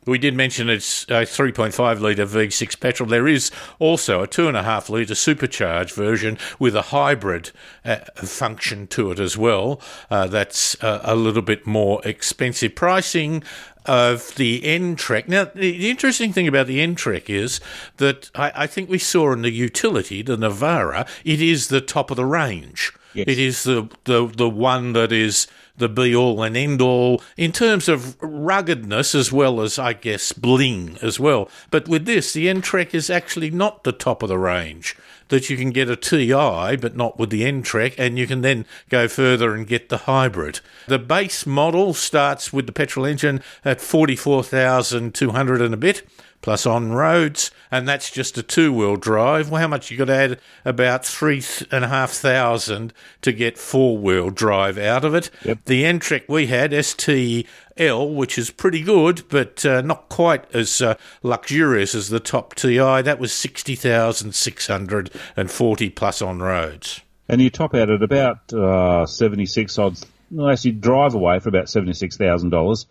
We 0.06 0.18
did 0.18 0.34
mention 0.34 0.68
it's 0.68 1.04
a 1.04 1.24
3.5 1.24 2.00
litre 2.00 2.26
V6 2.26 2.78
petrol. 2.78 3.08
There 3.08 3.28
is 3.28 3.50
also 3.78 4.22
a 4.22 4.28
2.5 4.28 4.88
litre 4.88 5.14
supercharged 5.14 5.94
version 5.94 6.38
with 6.58 6.76
a 6.76 6.82
hybrid 6.82 7.50
uh, 7.84 7.96
function 8.16 8.86
to 8.88 9.10
it 9.12 9.18
as 9.18 9.38
well. 9.38 9.80
Uh, 10.10 10.26
that's 10.26 10.82
uh, 10.82 11.00
a 11.04 11.14
little 11.14 11.42
bit 11.42 11.66
more 11.66 12.00
expensive. 12.04 12.74
Pricing 12.74 13.42
of 13.86 14.34
the 14.36 14.64
N-Trek. 14.64 15.28
Now, 15.28 15.44
the 15.54 15.90
interesting 15.90 16.32
thing 16.32 16.48
about 16.48 16.66
the 16.66 16.80
N-Trek 16.80 17.28
is 17.28 17.60
that 17.98 18.30
I, 18.34 18.52
I 18.54 18.66
think 18.66 18.88
we 18.88 18.98
saw 18.98 19.32
in 19.32 19.42
the 19.42 19.50
utility, 19.50 20.22
the 20.22 20.36
Navara, 20.36 21.06
it 21.24 21.42
is 21.42 21.68
the 21.68 21.80
top 21.80 22.10
of 22.10 22.16
the 22.16 22.24
range. 22.24 22.92
Yes. 23.14 23.26
It 23.28 23.38
is 23.38 23.64
the, 23.64 23.88
the 24.04 24.26
the 24.26 24.50
one 24.50 24.92
that 24.92 25.12
is 25.12 25.46
the 25.76 25.88
be 25.88 26.14
all 26.14 26.42
and 26.42 26.56
end 26.56 26.80
all 26.80 27.22
in 27.36 27.52
terms 27.52 27.88
of 27.88 28.16
ruggedness 28.20 29.14
as 29.14 29.32
well 29.32 29.60
as 29.60 29.78
I 29.78 29.92
guess 29.92 30.32
bling 30.32 30.98
as 31.02 31.18
well. 31.18 31.48
But 31.70 31.88
with 31.88 32.06
this, 32.06 32.32
the 32.32 32.48
N-Trek 32.48 32.94
is 32.94 33.10
actually 33.10 33.50
not 33.50 33.82
the 33.82 33.92
top 33.92 34.22
of 34.22 34.28
the 34.28 34.38
range. 34.38 34.96
That 35.28 35.48
you 35.48 35.56
can 35.56 35.70
get 35.70 35.88
a 35.88 35.96
TI, 35.96 36.76
but 36.76 36.96
not 36.96 37.18
with 37.18 37.30
the 37.30 37.44
N-Trek, 37.46 37.94
and 37.96 38.18
you 38.18 38.26
can 38.26 38.42
then 38.42 38.66
go 38.90 39.08
further 39.08 39.54
and 39.54 39.66
get 39.66 39.88
the 39.88 39.98
hybrid. 39.98 40.60
The 40.86 40.98
base 40.98 41.46
model 41.46 41.94
starts 41.94 42.52
with 42.52 42.66
the 42.66 42.72
petrol 42.72 43.06
engine 43.06 43.42
at 43.64 43.80
forty 43.80 44.16
four 44.16 44.44
thousand 44.44 45.14
two 45.14 45.30
hundred 45.30 45.62
and 45.62 45.72
a 45.72 45.78
bit 45.78 46.06
plus 46.44 46.66
on 46.66 46.92
roads, 46.92 47.50
and 47.70 47.88
that's 47.88 48.10
just 48.10 48.36
a 48.36 48.42
two 48.42 48.70
wheel 48.70 48.96
drive. 48.96 49.50
Well, 49.50 49.62
how 49.62 49.66
much 49.66 49.90
you 49.90 49.96
got 49.96 50.04
to 50.04 50.14
add? 50.14 50.40
About 50.66 51.02
three 51.06 51.42
and 51.70 51.86
a 51.86 51.88
half 51.88 52.10
thousand 52.10 52.92
to 53.22 53.32
get 53.32 53.56
four 53.56 53.96
wheel 53.96 54.28
drive 54.28 54.76
out 54.76 55.06
of 55.06 55.14
it. 55.14 55.30
Yep. 55.42 55.60
The 55.64 55.86
N-Trek 55.86 56.24
we 56.28 56.48
had 56.48 56.72
STL, 56.72 58.14
which 58.14 58.36
is 58.36 58.50
pretty 58.50 58.82
good, 58.82 59.22
but 59.30 59.64
uh, 59.64 59.80
not 59.80 60.10
quite 60.10 60.44
as 60.54 60.82
uh, 60.82 60.96
luxurious 61.22 61.94
as 61.94 62.10
the 62.10 62.20
top 62.20 62.54
TI. 62.54 63.00
That 63.00 63.18
was 63.18 63.32
sixty 63.32 63.74
thousand 63.74 64.34
six 64.34 64.66
hundred 64.66 65.10
and 65.38 65.50
forty 65.50 65.88
plus 65.88 66.20
on 66.20 66.40
roads. 66.40 67.00
And 67.26 67.40
you 67.40 67.48
top 67.48 67.74
out 67.74 67.88
at 67.88 68.02
about 68.02 68.52
uh, 68.52 69.06
seventy 69.06 69.46
six 69.46 69.78
odds. 69.78 70.04
Well, 70.30 70.50
actually, 70.50 70.72
drive 70.72 71.14
away 71.14 71.38
for 71.38 71.48
about 71.48 71.70
seventy 71.70 71.94
six 71.94 72.18
thousand 72.18 72.50
dollars 72.50 72.84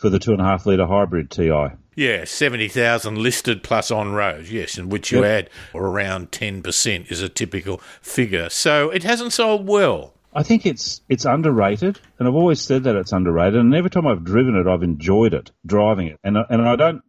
for 0.00 0.08
the 0.08 0.18
two 0.18 0.32
and 0.32 0.40
a 0.40 0.44
half 0.44 0.64
litre 0.64 0.86
hybrid 0.86 1.30
TI. 1.30 1.68
Yeah, 1.94 2.24
70,000 2.24 3.18
listed 3.18 3.62
plus 3.62 3.90
on 3.90 4.12
road, 4.12 4.46
yes, 4.48 4.78
in 4.78 4.88
which 4.88 5.12
you 5.12 5.22
yep. 5.22 5.46
add 5.46 5.50
around 5.74 6.30
10% 6.30 7.10
is 7.12 7.20
a 7.20 7.28
typical 7.28 7.78
figure. 8.00 8.48
So 8.48 8.88
it 8.88 9.02
hasn't 9.02 9.34
sold 9.34 9.68
well. 9.68 10.14
I 10.32 10.42
think 10.44 10.64
it's 10.64 11.00
it's 11.08 11.24
underrated, 11.24 11.98
and 12.18 12.28
I've 12.28 12.36
always 12.36 12.60
said 12.60 12.84
that 12.84 12.94
it's 12.94 13.12
underrated. 13.12 13.58
And 13.58 13.74
every 13.74 13.90
time 13.90 14.06
I've 14.06 14.24
driven 14.24 14.54
it, 14.54 14.68
I've 14.68 14.84
enjoyed 14.84 15.34
it 15.34 15.50
driving 15.66 16.06
it. 16.06 16.20
And 16.22 16.38
and 16.48 16.62
I 16.62 16.76
don't. 16.76 17.02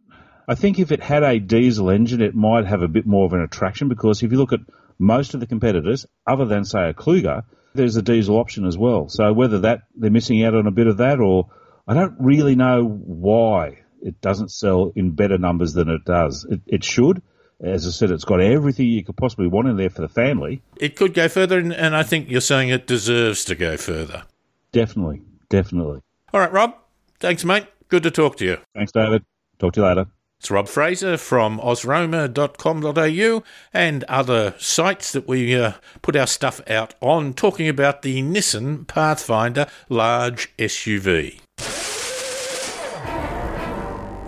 I 0.48 0.56
think 0.56 0.80
if 0.80 0.90
it 0.90 1.00
had 1.00 1.22
a 1.22 1.38
diesel 1.38 1.88
engine, 1.88 2.20
it 2.20 2.34
might 2.34 2.66
have 2.66 2.82
a 2.82 2.88
bit 2.88 3.06
more 3.06 3.24
of 3.24 3.32
an 3.32 3.40
attraction 3.40 3.88
because 3.88 4.24
if 4.24 4.32
you 4.32 4.38
look 4.38 4.52
at 4.52 4.60
most 4.98 5.34
of 5.34 5.40
the 5.40 5.46
competitors, 5.46 6.04
other 6.26 6.44
than 6.44 6.64
say 6.64 6.88
a 6.88 6.94
Kluger, 6.94 7.44
there's 7.74 7.96
a 7.96 8.02
diesel 8.02 8.38
option 8.38 8.66
as 8.66 8.76
well. 8.76 9.08
So 9.08 9.32
whether 9.32 9.60
that 9.60 9.82
they're 9.94 10.10
missing 10.10 10.42
out 10.44 10.56
on 10.56 10.66
a 10.66 10.72
bit 10.72 10.88
of 10.88 10.96
that, 10.96 11.20
or 11.20 11.48
I 11.86 11.94
don't 11.94 12.14
really 12.18 12.54
know 12.54 12.84
why 12.84 13.78
it 14.02 14.20
doesn't 14.20 14.50
sell 14.50 14.92
in 14.94 15.12
better 15.12 15.38
numbers 15.38 15.72
than 15.72 15.88
it 15.88 16.04
does. 16.04 16.46
It, 16.48 16.60
it 16.66 16.84
should. 16.84 17.22
As 17.60 17.86
I 17.86 17.90
said, 17.90 18.10
it's 18.10 18.24
got 18.24 18.40
everything 18.40 18.88
you 18.88 19.04
could 19.04 19.16
possibly 19.16 19.46
want 19.46 19.68
in 19.68 19.76
there 19.76 19.90
for 19.90 20.02
the 20.02 20.08
family. 20.08 20.62
It 20.76 20.96
could 20.96 21.14
go 21.14 21.28
further, 21.28 21.58
and, 21.58 21.72
and 21.72 21.94
I 21.94 22.02
think 22.02 22.28
you're 22.28 22.40
saying 22.40 22.70
it 22.70 22.86
deserves 22.86 23.44
to 23.44 23.54
go 23.54 23.76
further. 23.76 24.24
Definitely, 24.72 25.22
definitely. 25.48 26.00
All 26.32 26.40
right, 26.40 26.52
Rob. 26.52 26.74
Thanks, 27.20 27.44
mate. 27.44 27.66
Good 27.88 28.02
to 28.02 28.10
talk 28.10 28.36
to 28.38 28.44
you. 28.44 28.58
Thanks, 28.74 28.90
David. 28.90 29.24
Talk 29.58 29.74
to 29.74 29.80
you 29.80 29.86
later. 29.86 30.06
It's 30.40 30.50
Rob 30.50 30.66
Fraser 30.66 31.16
from 31.16 31.60
osroma.com.au 31.60 33.44
and 33.72 34.04
other 34.04 34.54
sites 34.58 35.12
that 35.12 35.28
we 35.28 35.54
uh, 35.54 35.74
put 36.00 36.16
our 36.16 36.26
stuff 36.26 36.60
out 36.68 36.94
on, 37.00 37.32
talking 37.32 37.68
about 37.68 38.02
the 38.02 38.22
Nissan 38.22 38.88
Pathfinder 38.88 39.68
large 39.88 40.52
SUV. 40.56 41.38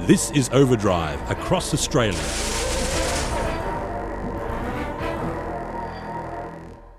This 0.06 0.30
is 0.32 0.50
Overdrive 0.50 1.30
across 1.30 1.72
Australia. 1.72 2.12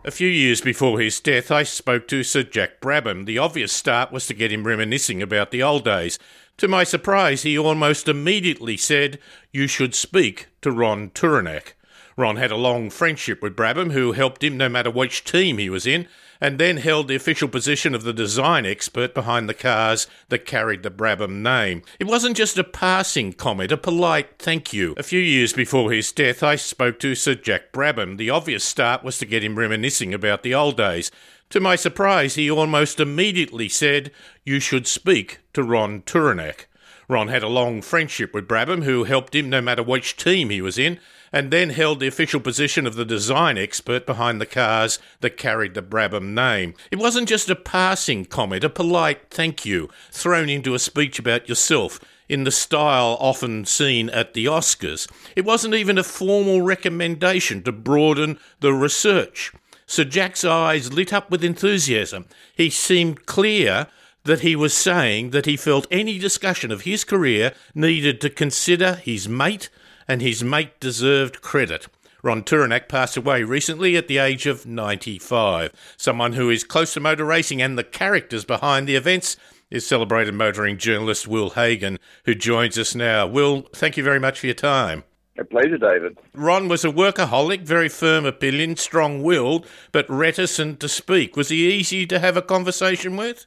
A 0.04 0.10
few 0.10 0.28
years 0.28 0.60
before 0.60 1.00
his 1.00 1.20
death, 1.20 1.52
I 1.52 1.62
spoke 1.62 2.08
to 2.08 2.24
Sir 2.24 2.42
Jack 2.42 2.82
Brabham. 2.82 3.28
The 3.28 3.38
obvious 3.38 3.72
start 3.72 4.12
was 4.12 4.26
to 4.26 4.34
get 4.34 4.52
him 4.52 4.66
reminiscing 4.66 5.22
about 5.22 5.52
the 5.52 5.62
old 5.62 5.86
days. 5.86 6.18
To 6.58 6.68
my 6.68 6.84
surprise, 6.84 7.44
he 7.44 7.56
almost 7.56 8.08
immediately 8.08 8.76
said, 8.76 9.20
You 9.52 9.68
should 9.68 9.94
speak 9.94 10.48
to 10.64 10.72
Ron 10.72 11.12
Tauranac. 11.12 11.74
Ron 12.18 12.38
had 12.38 12.50
a 12.50 12.58
long 12.58 12.90
friendship 12.90 13.40
with 13.40 13.56
Brabham, 13.56 13.92
who 13.92 14.14
helped 14.14 14.44
him 14.44 14.58
no 14.58 14.68
matter 14.68 14.90
which 14.90 15.24
team 15.24 15.60
he 15.60 15.70
was 15.70 15.86
in, 15.86 16.08
and 16.40 16.60
then 16.60 16.78
held 16.78 17.08
the 17.08 17.16
official 17.16 17.48
position 17.48 17.96
of 17.96 18.04
the 18.04 18.14
design 18.14 18.66
expert 18.66 19.14
behind 19.14 19.48
the 19.48 19.54
cars 19.54 20.08
that 20.30 20.46
carried 20.46 20.84
the 20.84 20.92
Brabham 20.92 21.42
name. 21.42 21.82
It 22.00 22.08
wasn't 22.08 22.38
just 22.38 22.58
a 22.58 22.64
passing 22.64 23.34
comment, 23.34 23.72
a 23.72 23.78
polite 23.78 24.40
thank 24.40 24.74
you. 24.74 24.94
A 24.98 25.04
few 25.04 25.20
years 25.20 25.54
before 25.54 25.92
his 25.92 26.12
death, 26.12 26.44
I 26.44 26.56
spoke 26.56 27.00
to 27.00 27.16
Sir 27.16 27.36
Jack 27.36 27.72
Brabham. 27.72 28.18
The 28.18 28.30
obvious 28.30 28.64
start 28.64 29.04
was 29.04 29.18
to 29.20 29.26
get 29.26 29.44
him 29.44 29.58
reminiscing 29.58 30.14
about 30.14 30.44
the 30.44 30.54
old 30.54 30.78
days. 30.78 31.12
To 31.52 31.60
my 31.60 31.76
surprise, 31.76 32.36
he 32.36 32.50
almost 32.50 33.00
immediately 33.00 33.70
said, 33.70 34.12
You 34.44 34.60
should 34.60 34.88
speak 34.88 35.40
to 35.54 35.64
Ron 35.64 36.02
Tauranac. 36.02 36.66
Ron 37.08 37.28
had 37.28 37.44
a 37.44 37.48
long 37.48 37.82
friendship 37.82 38.34
with 38.34 38.48
Brabham, 38.48 38.84
who 38.84 39.04
helped 39.04 39.36
him 39.36 39.50
no 39.50 39.62
matter 39.62 39.84
which 39.84 40.18
team 40.18 40.50
he 40.50 40.62
was 40.62 40.78
in, 40.78 41.00
and 41.32 41.52
then 41.52 41.70
held 41.70 42.00
the 42.00 42.08
official 42.08 42.40
position 42.40 42.88
of 42.88 42.96
the 42.96 43.06
design 43.06 43.58
expert 43.58 44.06
behind 44.06 44.40
the 44.40 44.46
cars 44.46 45.00
that 45.22 45.38
carried 45.38 45.74
the 45.74 45.82
Brabham 45.82 46.34
name. 46.34 46.74
It 46.92 47.00
wasn't 47.00 47.30
just 47.30 47.50
a 47.50 47.56
passing 47.56 48.26
comment, 48.26 48.64
a 48.64 48.70
polite 48.70 49.30
thank 49.30 49.66
you 49.66 49.90
thrown 50.12 50.50
into 50.50 50.74
a 50.74 50.80
speech 50.80 51.20
about 51.20 51.50
yourself 51.50 52.00
in 52.28 52.44
the 52.44 52.52
style 52.52 53.18
often 53.20 53.66
seen 53.66 54.10
at 54.10 54.34
the 54.34 54.46
Oscars. 54.46 55.10
It 55.36 55.46
wasn't 55.46 55.76
even 55.76 55.98
a 55.98 56.04
formal 56.04 56.62
recommendation 56.62 57.62
to 57.64 57.72
broaden 57.72 58.40
the 58.62 58.74
research. 58.74 59.52
Sir 59.86 60.04
Jack's 60.04 60.44
eyes 60.44 60.92
lit 60.92 61.14
up 61.14 61.30
with 61.30 61.44
enthusiasm. 61.44 62.26
He 62.56 62.70
seemed 62.70 63.28
clear 63.28 63.88
that 64.26 64.42
he 64.42 64.56
was 64.56 64.74
saying 64.74 65.30
that 65.30 65.46
he 65.46 65.56
felt 65.56 65.88
any 65.90 66.20
discussion 66.20 66.72
of 66.72 66.82
his 66.82 67.04
career 67.04 67.54
needed 67.74 68.20
to 68.22 68.30
consider 68.30 68.96
his 68.96 69.30
mate 69.30 69.70
and 70.08 70.22
his 70.22 70.44
mate 70.44 70.80
deserved 70.80 71.42
credit. 71.42 71.88
Ron 72.22 72.44
Tauranac 72.44 72.90
passed 72.90 73.16
away 73.18 73.44
recently 73.44 73.96
at 73.96 74.08
the 74.08 74.18
age 74.18 74.48
of 74.48 74.66
95. 74.66 75.72
Someone 75.96 76.34
who 76.34 76.50
is 76.50 76.64
close 76.64 76.96
to 76.96 77.00
motor 77.00 77.24
racing 77.24 77.62
and 77.62 77.78
the 77.78 77.84
characters 77.84 78.44
behind 78.44 78.88
the 78.88 78.96
events 78.96 79.38
is 79.70 79.86
celebrated 79.86 80.34
motoring 80.34 80.78
journalist 80.78 81.28
Will 81.28 81.52
Hagon, 81.52 82.00
who 82.26 82.34
joins 82.34 82.80
us 82.80 82.96
now. 82.96 83.28
Will, 83.28 83.62
thank 83.74 83.96
you 83.96 84.04
very 84.04 84.20
much 84.20 84.40
for 84.40 84.48
your 84.48 84.56
time. 84.56 85.04
A 85.38 85.44
pleasure, 85.44 85.78
David. 85.78 86.18
Ron 86.34 86.68
was 86.68 86.86
a 86.86 86.90
workaholic, 86.90 87.62
very 87.62 87.90
firm 87.90 88.26
opinion, 88.26 88.78
strong 88.78 89.22
willed, 89.22 89.68
but 89.92 90.10
reticent 90.10 90.80
to 90.80 90.90
speak. 90.90 91.36
Was 91.36 91.50
he 91.50 91.72
easy 91.72 92.08
to 92.08 92.20
have 92.20 92.38
a 92.38 92.42
conversation 92.42 93.18
with? 93.18 93.46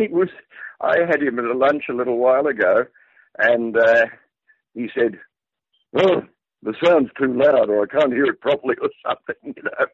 He 0.00 0.08
was. 0.08 0.28
I 0.80 0.96
had 1.08 1.22
him 1.22 1.38
at 1.38 1.44
a 1.44 1.56
lunch 1.56 1.84
a 1.88 1.94
little 1.94 2.18
while 2.18 2.46
ago, 2.46 2.84
and 3.38 3.76
uh, 3.76 4.06
he 4.74 4.88
said, 4.94 5.18
"Oh, 5.96 6.22
the 6.62 6.74
sound's 6.84 7.10
too 7.18 7.32
loud, 7.32 7.68
or 7.68 7.82
I 7.82 7.86
can't 7.86 8.12
hear 8.12 8.26
it 8.26 8.40
properly, 8.40 8.76
or 8.80 8.90
something." 9.06 9.54
You 9.56 9.62
know, 9.62 9.86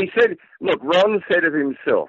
he 0.00 0.10
said, 0.18 0.36
"Look, 0.60 0.80
Ron 0.82 1.22
said 1.30 1.44
of 1.44 1.54
himself." 1.54 2.08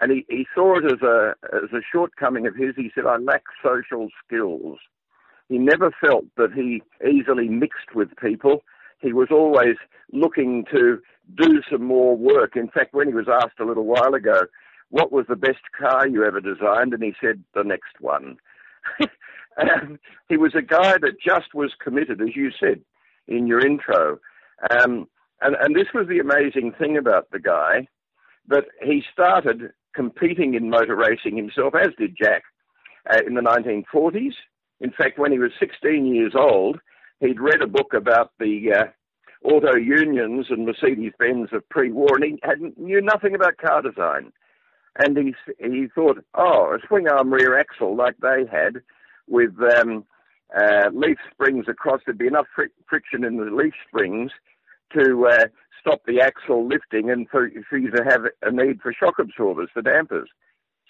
And 0.00 0.12
he, 0.12 0.24
he 0.28 0.46
saw 0.54 0.78
it 0.78 0.84
as 0.84 1.02
a 1.02 1.34
as 1.52 1.72
a 1.72 1.82
shortcoming 1.92 2.46
of 2.46 2.54
his. 2.54 2.74
He 2.76 2.90
said, 2.94 3.04
"I 3.06 3.16
lack 3.16 3.42
social 3.62 4.08
skills." 4.24 4.78
He 5.48 5.58
never 5.58 5.90
felt 6.00 6.26
that 6.36 6.52
he 6.52 6.82
easily 7.06 7.48
mixed 7.48 7.94
with 7.94 8.14
people. 8.22 8.64
He 9.00 9.12
was 9.12 9.28
always 9.30 9.76
looking 10.12 10.66
to 10.72 11.00
do 11.36 11.62
some 11.70 11.84
more 11.84 12.16
work. 12.16 12.54
In 12.54 12.68
fact, 12.68 12.92
when 12.92 13.08
he 13.08 13.14
was 13.14 13.28
asked 13.28 13.58
a 13.60 13.64
little 13.64 13.86
while 13.86 14.14
ago, 14.14 14.42
what 14.90 15.12
was 15.12 15.26
the 15.28 15.36
best 15.36 15.60
car 15.78 16.06
you 16.06 16.24
ever 16.24 16.40
designed? 16.40 16.94
And 16.94 17.02
he 17.02 17.14
said, 17.20 17.42
the 17.54 17.64
next 17.64 18.00
one. 18.00 18.38
and 19.56 19.98
he 20.28 20.36
was 20.36 20.54
a 20.54 20.62
guy 20.62 20.92
that 20.98 21.20
just 21.24 21.54
was 21.54 21.72
committed, 21.82 22.20
as 22.20 22.34
you 22.34 22.50
said 22.58 22.80
in 23.26 23.46
your 23.46 23.60
intro. 23.60 24.18
Um, 24.70 25.06
and, 25.40 25.56
and 25.60 25.76
this 25.76 25.88
was 25.94 26.08
the 26.08 26.18
amazing 26.18 26.72
thing 26.78 26.96
about 26.96 27.30
the 27.30 27.38
guy, 27.38 27.86
that 28.48 28.64
he 28.82 29.02
started 29.12 29.70
competing 29.94 30.54
in 30.54 30.70
motor 30.70 30.96
racing 30.96 31.36
himself, 31.36 31.74
as 31.74 31.88
did 31.98 32.16
Jack, 32.16 32.42
uh, 33.10 33.18
in 33.26 33.34
the 33.34 33.42
1940s. 33.42 34.32
In 34.80 34.90
fact, 34.90 35.18
when 35.18 35.32
he 35.32 35.38
was 35.38 35.50
16 35.60 36.14
years 36.14 36.32
old, 36.34 36.78
he'd 37.20 37.40
read 37.40 37.62
a 37.62 37.66
book 37.66 37.92
about 37.94 38.32
the 38.38 38.72
uh, 38.72 38.84
auto 39.44 39.76
unions 39.76 40.46
and 40.50 40.66
Mercedes 40.66 41.12
Benz 41.18 41.50
of 41.52 41.68
pre-war, 41.68 42.16
and 42.16 42.24
he 42.24 42.38
had, 42.42 42.58
knew 42.76 43.00
nothing 43.00 43.34
about 43.34 43.58
car 43.58 43.82
design. 43.82 44.32
And 44.96 45.16
he 45.16 45.34
he 45.58 45.86
thought, 45.94 46.24
oh, 46.34 46.74
a 46.74 46.86
swing 46.86 47.08
arm 47.08 47.32
rear 47.32 47.58
axle 47.58 47.96
like 47.96 48.16
they 48.20 48.44
had, 48.50 48.82
with 49.28 49.54
um, 49.78 50.04
uh, 50.56 50.90
leaf 50.92 51.18
springs 51.32 51.66
across, 51.68 52.00
there'd 52.04 52.18
be 52.18 52.26
enough 52.26 52.46
fr- 52.54 52.64
friction 52.88 53.24
in 53.24 53.36
the 53.36 53.44
leaf 53.44 53.74
springs 53.86 54.32
to 54.94 55.28
uh, 55.30 55.46
stop 55.80 56.00
the 56.06 56.20
axle 56.20 56.66
lifting, 56.66 57.10
and 57.10 57.28
for, 57.28 57.50
for 57.68 57.78
you 57.78 57.90
to 57.90 58.02
have 58.04 58.22
a 58.42 58.50
need 58.50 58.80
for 58.80 58.92
shock 58.92 59.18
absorbers 59.18 59.68
for 59.72 59.82
dampers. 59.82 60.30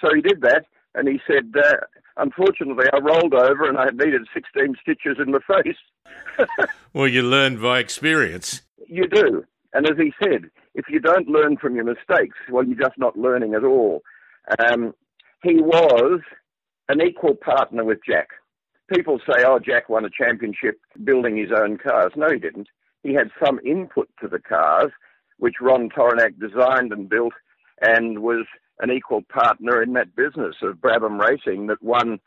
So 0.00 0.08
he 0.14 0.20
did 0.20 0.42
that, 0.42 0.66
and 0.94 1.08
he 1.08 1.20
said, 1.26 1.52
uh, 1.56 1.76
unfortunately, 2.16 2.86
I 2.92 2.98
rolled 2.98 3.34
over 3.34 3.68
and 3.68 3.78
I 3.78 3.86
needed 3.90 4.26
16 4.32 4.76
stitches 4.80 5.16
in 5.24 5.32
the 5.32 5.40
face. 5.40 6.48
well, 6.92 7.08
you 7.08 7.22
learn 7.22 7.60
by 7.60 7.80
experience. 7.80 8.62
You 8.86 9.08
do. 9.08 9.44
And 9.72 9.86
as 9.86 9.98
he 9.98 10.12
said, 10.22 10.50
if 10.78 10.84
you 10.88 11.00
don't 11.00 11.28
learn 11.28 11.56
from 11.56 11.74
your 11.74 11.84
mistakes, 11.84 12.36
well, 12.50 12.64
you're 12.64 12.78
just 12.78 12.96
not 12.98 13.18
learning 13.18 13.54
at 13.54 13.64
all. 13.64 14.02
Um, 14.60 14.94
he 15.42 15.56
was 15.56 16.20
an 16.88 17.02
equal 17.02 17.34
partner 17.34 17.84
with 17.84 17.98
Jack. 18.08 18.28
People 18.94 19.18
say, 19.18 19.42
oh, 19.44 19.58
Jack 19.58 19.88
won 19.88 20.04
a 20.04 20.08
championship 20.08 20.80
building 21.02 21.36
his 21.36 21.50
own 21.54 21.78
cars. 21.78 22.12
No, 22.14 22.28
he 22.30 22.38
didn't. 22.38 22.68
He 23.02 23.12
had 23.12 23.30
some 23.44 23.58
input 23.66 24.08
to 24.20 24.28
the 24.28 24.38
cars, 24.38 24.92
which 25.38 25.56
Ron 25.60 25.90
Tauranac 25.90 26.38
designed 26.38 26.92
and 26.92 27.08
built, 27.08 27.34
and 27.80 28.20
was 28.20 28.46
an 28.78 28.92
equal 28.92 29.22
partner 29.22 29.82
in 29.82 29.94
that 29.94 30.14
business 30.14 30.54
of 30.62 30.76
Brabham 30.76 31.18
Racing 31.18 31.66
that 31.66 31.82
won 31.82 32.20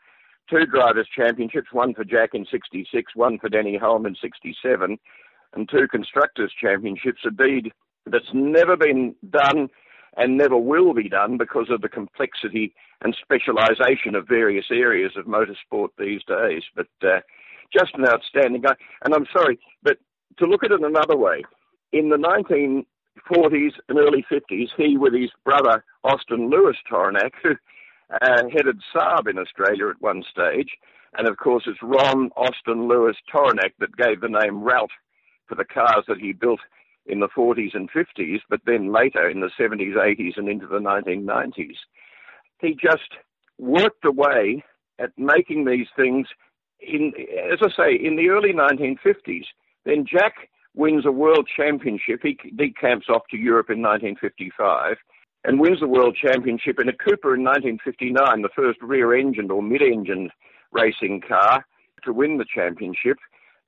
two 0.50 0.66
drivers' 0.66 1.08
championships, 1.16 1.68
one 1.72 1.94
for 1.94 2.04
Jack 2.04 2.30
in 2.34 2.44
66, 2.50 3.16
one 3.16 3.38
for 3.38 3.48
Denny 3.48 3.78
Hulme 3.78 4.06
in 4.06 4.16
67, 4.20 4.98
and 5.54 5.68
two 5.70 5.88
constructors' 5.88 6.52
championships, 6.60 7.22
a 7.26 7.30
deed 7.30 7.72
that's 8.06 8.32
never 8.32 8.76
been 8.76 9.14
done 9.30 9.68
and 10.16 10.36
never 10.36 10.56
will 10.56 10.92
be 10.92 11.08
done 11.08 11.38
because 11.38 11.68
of 11.70 11.80
the 11.80 11.88
complexity 11.88 12.74
and 13.02 13.16
specialisation 13.20 14.14
of 14.14 14.28
various 14.28 14.66
areas 14.70 15.12
of 15.16 15.26
motorsport 15.26 15.88
these 15.98 16.20
days. 16.24 16.62
But 16.74 16.88
uh, 17.02 17.20
just 17.72 17.94
an 17.94 18.06
outstanding 18.06 18.62
guy. 18.62 18.74
And 19.04 19.14
I'm 19.14 19.26
sorry, 19.32 19.58
but 19.82 19.96
to 20.38 20.46
look 20.46 20.64
at 20.64 20.70
it 20.70 20.82
another 20.82 21.16
way, 21.16 21.42
in 21.92 22.10
the 22.10 22.16
1940s 22.16 23.72
and 23.88 23.98
early 23.98 24.24
50s, 24.30 24.68
he 24.76 24.96
with 24.96 25.14
his 25.14 25.30
brother 25.44 25.84
Austin 26.04 26.50
Lewis 26.50 26.76
Tauranac, 26.90 27.32
who 27.42 27.52
uh, 28.20 28.42
headed 28.52 28.80
Saab 28.94 29.28
in 29.28 29.38
Australia 29.38 29.88
at 29.88 30.00
one 30.00 30.22
stage. 30.30 30.70
And 31.16 31.28
of 31.28 31.36
course, 31.36 31.64
it's 31.66 31.82
Ron 31.82 32.30
Austin 32.36 32.88
Lewis 32.88 33.16
Tauranac 33.32 33.72
that 33.80 33.96
gave 33.96 34.20
the 34.20 34.28
name 34.28 34.62
Ralt 34.62 34.90
for 35.46 35.54
the 35.54 35.64
cars 35.64 36.04
that 36.08 36.18
he 36.18 36.32
built 36.32 36.60
in 37.06 37.20
the 37.20 37.28
40s 37.28 37.74
and 37.74 37.90
50s, 37.90 38.40
but 38.48 38.60
then 38.64 38.92
later 38.92 39.28
in 39.28 39.40
the 39.40 39.50
70s, 39.58 39.94
80s, 39.96 40.36
and 40.36 40.48
into 40.48 40.66
the 40.66 40.78
1990s. 40.78 41.76
He 42.60 42.74
just 42.74 43.10
worked 43.58 44.04
away 44.04 44.64
at 44.98 45.10
making 45.16 45.64
these 45.64 45.88
things 45.96 46.26
in, 46.80 47.12
as 47.52 47.58
I 47.62 47.68
say, 47.76 47.94
in 47.94 48.16
the 48.16 48.28
early 48.28 48.52
1950s. 48.52 49.44
Then 49.84 50.04
Jack 50.10 50.34
wins 50.74 51.04
a 51.06 51.12
world 51.12 51.48
championship. 51.54 52.20
He 52.22 52.38
decamps 52.56 53.08
off 53.08 53.22
to 53.30 53.36
Europe 53.36 53.70
in 53.70 53.82
1955 53.82 54.96
and 55.44 55.60
wins 55.60 55.80
the 55.80 55.88
world 55.88 56.16
championship 56.20 56.78
in 56.80 56.88
a 56.88 56.92
Cooper 56.92 57.34
in 57.34 57.42
1959, 57.42 58.42
the 58.42 58.48
first 58.54 58.80
rear 58.80 59.14
engined 59.14 59.50
or 59.50 59.62
mid 59.62 59.82
engined 59.82 60.30
racing 60.70 61.20
car 61.26 61.64
to 62.04 62.12
win 62.12 62.38
the 62.38 62.46
championship, 62.54 63.18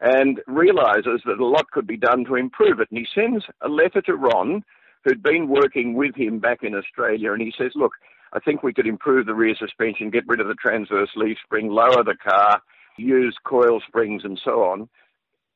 and 0.05 0.43
realizes 0.47 1.23
that 1.25 1.41
a 1.41 1.47
lot 1.47 1.71
could 1.71 1.87
be 1.87 1.97
done 1.97 2.27
to 2.27 2.35
improve 2.35 2.79
it. 2.79 2.89
And 2.91 2.99
he 2.99 3.07
sends 3.15 3.47
a 3.63 3.71
letter 3.71 4.03
to 4.03 4.15
Ron, 4.15 4.63
who'd 5.03 5.23
been 5.23 5.49
working 5.49 5.95
with 5.95 6.15
him 6.15 6.39
back 6.39 6.59
in 6.63 6.75
Australia, 6.75 7.33
and 7.33 7.41
he 7.41 7.55
says, 7.57 7.73
Look, 7.75 7.93
I 8.35 8.39
think 8.39 8.63
we 8.63 8.75
could 8.75 8.87
improve 8.87 9.25
the 9.25 9.35
rear 9.35 9.55
suspension, 9.59 10.11
get 10.11 10.29
rid 10.29 10.41
of 10.41 10.47
the 10.47 10.55
transverse 10.55 11.09
leaf 11.17 11.39
spring, 11.43 11.71
lower 11.71 12.05
the 12.05 12.17
car, 12.23 12.61
use 12.99 13.35
coil 13.45 13.81
springs, 13.87 14.25
and 14.25 14.39
so 14.45 14.65
on. 14.65 14.91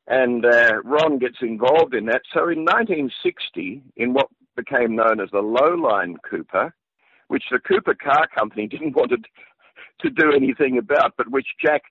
And 0.07 0.47
uh, 0.47 0.81
Ron 0.83 1.19
gets 1.19 1.37
involved 1.43 1.95
in 1.95 2.07
that. 2.07 2.23
So 2.33 2.49
in 2.49 2.65
1960, 2.65 3.83
in 3.97 4.15
what 4.15 4.29
became 4.57 4.97
known 4.97 5.21
as 5.21 5.29
the 5.31 5.43
Lowline 5.43 6.15
Cooper, 6.29 6.75
which 7.27 7.45
the 7.51 7.59
Cooper 7.59 7.95
Car 7.95 8.27
Company 8.35 8.67
didn't 8.71 8.97
want 8.97 9.11
to, 9.11 9.19
to 10.01 10.09
do 10.09 10.33
anything 10.33 10.79
about, 10.79 11.13
but 11.19 11.31
which 11.31 11.49
Jack 11.63 11.83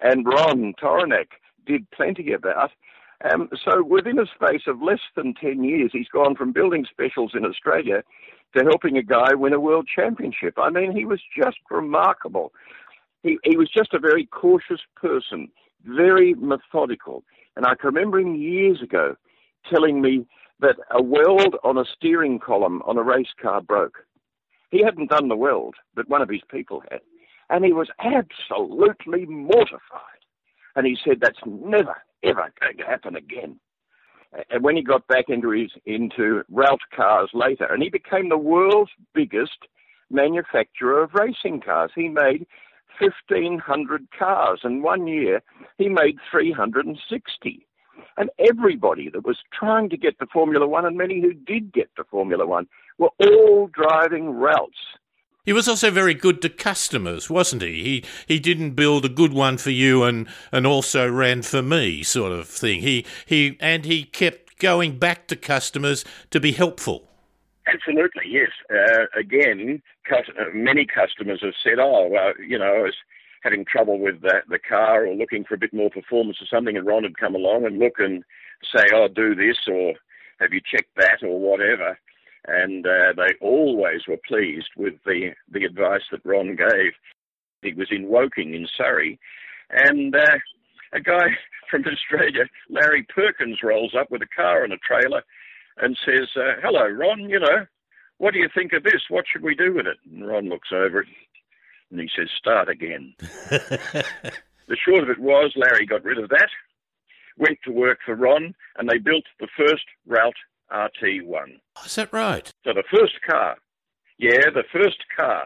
and 0.00 0.24
Ron 0.24 0.72
Tauranac 0.80 1.26
did 1.66 1.90
plenty 1.90 2.32
about. 2.32 2.70
Um, 3.30 3.48
so 3.64 3.82
within 3.82 4.18
a 4.18 4.26
space 4.26 4.62
of 4.66 4.82
less 4.82 5.00
than 5.16 5.34
10 5.34 5.64
years, 5.64 5.90
he's 5.92 6.08
gone 6.08 6.36
from 6.36 6.52
building 6.52 6.86
specials 6.90 7.32
in 7.34 7.44
Australia 7.44 8.02
to 8.56 8.64
helping 8.64 8.96
a 8.96 9.02
guy 9.02 9.34
win 9.34 9.52
a 9.52 9.60
world 9.60 9.88
championship. 9.92 10.54
I 10.58 10.70
mean, 10.70 10.94
he 10.94 11.04
was 11.04 11.20
just 11.36 11.58
remarkable. 11.70 12.52
He, 13.22 13.38
he 13.44 13.56
was 13.56 13.70
just 13.74 13.94
a 13.94 13.98
very 13.98 14.26
cautious 14.26 14.80
person, 14.96 15.48
very 15.84 16.34
methodical. 16.34 17.24
And 17.56 17.64
I 17.66 17.74
can 17.74 17.94
remember 17.94 18.20
him 18.20 18.34
years 18.34 18.82
ago 18.82 19.16
telling 19.72 20.00
me 20.00 20.26
that 20.60 20.76
a 20.90 21.02
weld 21.02 21.56
on 21.64 21.78
a 21.78 21.84
steering 21.96 22.38
column 22.38 22.82
on 22.86 22.98
a 22.98 23.02
race 23.02 23.32
car 23.40 23.60
broke. 23.60 23.98
He 24.70 24.82
hadn't 24.82 25.10
done 25.10 25.28
the 25.28 25.36
weld, 25.36 25.74
but 25.94 26.08
one 26.08 26.22
of 26.22 26.28
his 26.28 26.42
people 26.50 26.82
had. 26.90 27.00
And 27.48 27.64
he 27.64 27.72
was 27.72 27.88
absolutely 28.00 29.26
mortified. 29.26 30.15
And 30.76 30.86
he 30.86 30.96
said, 31.04 31.18
that's 31.20 31.40
never, 31.44 31.96
ever 32.22 32.52
going 32.60 32.76
to 32.76 32.84
happen 32.84 33.16
again. 33.16 33.58
And 34.50 34.62
when 34.62 34.76
he 34.76 34.82
got 34.82 35.06
back 35.08 35.24
into 35.28 35.50
his 35.50 35.70
into 35.86 36.42
Ralt 36.50 36.80
cars 36.94 37.30
later, 37.32 37.64
and 37.64 37.82
he 37.82 37.88
became 37.88 38.28
the 38.28 38.36
world's 38.36 38.90
biggest 39.14 39.66
manufacturer 40.10 41.02
of 41.02 41.14
racing 41.14 41.60
cars. 41.60 41.90
He 41.94 42.08
made 42.08 42.46
1,500 43.00 44.08
cars, 44.16 44.60
and 44.62 44.82
one 44.82 45.06
year 45.06 45.42
he 45.78 45.88
made 45.88 46.18
360. 46.30 47.66
And 48.18 48.30
everybody 48.38 49.10
that 49.10 49.26
was 49.26 49.38
trying 49.52 49.90
to 49.90 49.96
get 49.96 50.18
to 50.18 50.26
Formula 50.32 50.66
One, 50.66 50.86
and 50.86 50.96
many 50.96 51.20
who 51.20 51.32
did 51.32 51.72
get 51.72 51.94
to 51.96 52.04
Formula 52.04 52.46
One, 52.46 52.66
were 52.98 53.10
all 53.20 53.68
driving 53.68 54.34
Ralts. 54.34 54.98
He 55.46 55.52
was 55.52 55.68
also 55.68 55.92
very 55.92 56.12
good 56.12 56.42
to 56.42 56.48
customers, 56.48 57.30
wasn't 57.30 57.62
he? 57.62 57.82
He 57.84 58.04
he 58.26 58.40
didn't 58.40 58.72
build 58.72 59.04
a 59.04 59.08
good 59.08 59.32
one 59.32 59.58
for 59.58 59.70
you 59.70 60.02
and, 60.02 60.28
and 60.50 60.66
also 60.66 61.08
ran 61.08 61.42
for 61.42 61.62
me, 61.62 62.02
sort 62.02 62.32
of 62.32 62.48
thing. 62.48 62.80
He 62.80 63.06
he 63.24 63.56
and 63.60 63.84
he 63.84 64.02
kept 64.02 64.58
going 64.58 64.98
back 64.98 65.28
to 65.28 65.36
customers 65.36 66.04
to 66.32 66.40
be 66.40 66.50
helpful. 66.50 67.08
Absolutely, 67.68 68.24
yes. 68.28 68.50
Uh, 68.68 69.06
again, 69.16 69.82
uh, 70.10 70.16
many 70.52 70.84
customers 70.84 71.40
have 71.42 71.54
said, 71.62 71.78
"Oh, 71.78 72.32
you 72.44 72.58
know, 72.58 72.74
I 72.74 72.82
was 72.82 72.96
having 73.42 73.64
trouble 73.64 74.00
with 74.00 74.22
the, 74.22 74.42
the 74.48 74.58
car 74.58 75.06
or 75.06 75.14
looking 75.14 75.44
for 75.44 75.54
a 75.54 75.58
bit 75.58 75.72
more 75.72 75.90
performance 75.90 76.38
or 76.42 76.46
something," 76.46 76.76
and 76.76 76.84
Ron 76.84 77.04
would 77.04 77.18
come 77.18 77.36
along 77.36 77.66
and 77.66 77.78
look 77.78 78.00
and 78.00 78.24
say, 78.74 78.84
"Oh, 78.92 79.06
do 79.06 79.36
this," 79.36 79.58
or 79.68 79.94
"Have 80.40 80.52
you 80.52 80.60
checked 80.60 80.96
that?" 80.96 81.22
or 81.22 81.38
whatever. 81.38 81.96
And 82.46 82.86
uh, 82.86 83.12
they 83.16 83.34
always 83.40 84.02
were 84.06 84.20
pleased 84.26 84.70
with 84.76 84.94
the 85.04 85.30
the 85.50 85.64
advice 85.64 86.02
that 86.12 86.24
Ron 86.24 86.54
gave. 86.56 86.92
He 87.62 87.72
was 87.72 87.88
in 87.90 88.06
Woking 88.08 88.54
in 88.54 88.68
Surrey, 88.76 89.18
and 89.70 90.14
uh, 90.14 90.38
a 90.92 91.00
guy 91.00 91.36
from 91.70 91.84
Australia, 91.86 92.44
Larry 92.68 93.06
Perkins, 93.14 93.58
rolls 93.62 93.94
up 93.98 94.10
with 94.10 94.22
a 94.22 94.36
car 94.36 94.64
and 94.64 94.72
a 94.72 94.78
trailer 94.78 95.22
and 95.78 95.96
says, 96.04 96.28
uh, 96.36 96.60
Hello, 96.62 96.86
Ron, 96.86 97.28
you 97.28 97.40
know, 97.40 97.66
what 98.18 98.32
do 98.32 98.38
you 98.38 98.48
think 98.54 98.72
of 98.72 98.82
this? 98.82 99.02
What 99.08 99.26
should 99.30 99.42
we 99.42 99.54
do 99.54 99.74
with 99.74 99.86
it? 99.86 99.98
And 100.10 100.26
Ron 100.26 100.48
looks 100.48 100.68
over 100.72 101.00
it 101.00 101.08
and 101.90 102.00
he 102.00 102.08
says, 102.16 102.28
Start 102.36 102.68
again. 102.68 103.14
the 103.50 104.76
short 104.76 105.02
of 105.02 105.10
it 105.10 105.18
was 105.18 105.52
Larry 105.56 105.86
got 105.86 106.04
rid 106.04 106.18
of 106.18 106.30
that, 106.30 106.48
went 107.36 107.58
to 107.64 107.72
work 107.72 107.98
for 108.04 108.14
Ron, 108.14 108.54
and 108.76 108.88
they 108.88 108.98
built 108.98 109.24
the 109.38 109.48
first 109.56 109.84
Ralt 110.06 110.34
RT1. 110.72 111.60
Oh, 111.76 111.82
is 111.84 111.94
that 111.96 112.12
right? 112.12 112.50
So 112.64 112.72
the 112.72 112.84
first 112.90 113.14
car, 113.28 113.56
yeah, 114.18 114.50
the 114.52 114.64
first 114.72 115.04
car 115.16 115.44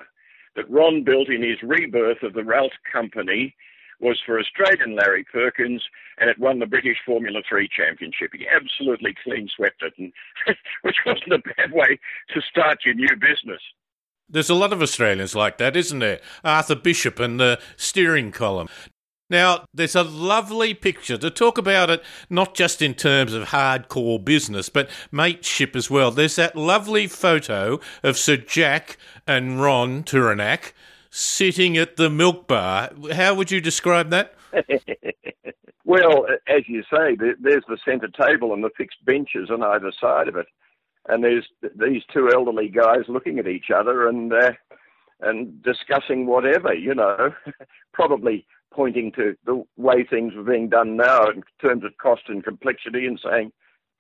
that 0.57 0.71
Ron 0.71 1.05
built 1.05 1.29
in 1.29 1.43
his 1.43 1.63
rebirth 1.63 2.23
of 2.23 2.35
the 2.35 2.45
Ralt 2.45 2.73
company 2.91 3.55
was 4.01 4.19
for 4.25 4.41
Australian 4.41 4.97
Larry 4.97 5.25
Perkins, 5.25 5.83
and 6.19 6.31
it 6.31 6.39
won 6.39 6.59
the 6.59 6.67
British 6.67 6.97
Formula 7.05 7.43
3 7.49 7.69
Championship. 7.69 8.31
He 8.33 8.47
absolutely 8.49 9.15
clean 9.23 9.49
swept 9.55 9.83
it, 9.83 9.93
and 9.99 10.13
which 10.83 10.97
wasn't 11.05 11.33
a 11.35 11.39
bad 11.57 11.73
way 11.73 11.99
to 12.35 12.41
start 12.41 12.79
your 12.85 12.95
new 12.95 13.15
business. 13.17 13.61
There's 14.29 14.51
a 14.51 14.55
lot 14.55 14.73
of 14.73 14.81
Australians 14.81 15.35
like 15.35 15.59
that, 15.59 15.77
isn't 15.77 15.99
there? 15.99 16.21
Arthur 16.45 16.77
Bishop 16.77 17.19
and 17.19 17.39
the 17.41 17.61
steering 17.77 18.31
column. 18.31 18.69
Now, 19.31 19.65
there's 19.73 19.95
a 19.95 20.03
lovely 20.03 20.75
picture 20.75 21.17
to 21.17 21.31
talk 21.31 21.57
about 21.57 21.89
it, 21.89 22.03
not 22.29 22.55
just 22.55 22.83
in 22.83 22.95
terms 22.95 23.33
of 23.33 23.49
hardcore 23.49 24.23
business, 24.23 24.69
but 24.69 24.91
mateship 25.13 25.77
as 25.77 25.89
well. 25.89 26.11
There's 26.11 26.37
that 26.37 26.57
lovely 26.57 27.07
photo 27.07 27.79
of 28.03 28.19
Sir 28.19 28.37
Jack 28.37 28.97
and 29.29 29.63
Ron 29.63 30.03
Tauranac 30.03 30.73
sitting 31.11 31.77
at 31.77 31.97
the 31.97 32.11
milk 32.11 32.49
bar. 32.49 32.91
How 33.13 33.35
would 33.35 33.53
you 33.53 33.61
describe 33.61 34.11
that? 34.11 34.35
well, 35.85 36.27
as 36.49 36.63
you 36.67 36.83
say, 36.83 37.17
there's 37.17 37.65
the 37.69 37.79
centre 37.85 38.09
table 38.09 38.53
and 38.53 38.65
the 38.65 38.71
fixed 38.77 39.05
benches 39.05 39.49
on 39.49 39.63
either 39.63 39.93
side 40.01 40.27
of 40.27 40.35
it. 40.35 40.47
And 41.09 41.25
there's 41.25 41.47
these 41.77 42.03
two 42.13 42.31
elderly 42.33 42.69
guys 42.69 43.05
looking 43.09 43.39
at 43.39 43.49
each 43.49 43.71
other 43.75 44.07
and 44.09 44.33
uh, 44.33 44.53
and 45.21 45.63
discussing 45.63 46.27
whatever, 46.27 46.75
you 46.75 46.95
know, 46.95 47.33
probably 47.93 48.47
pointing 48.73 49.13
to 49.13 49.37
the 49.45 49.65
way 49.77 50.05
things 50.05 50.35
were 50.35 50.43
being 50.43 50.69
done 50.69 50.97
now 50.97 51.27
in 51.29 51.43
terms 51.61 51.85
of 51.85 51.97
cost 51.99 52.23
and 52.29 52.45
complexity 52.45 53.07
and 53.07 53.21
saying, 53.23 53.53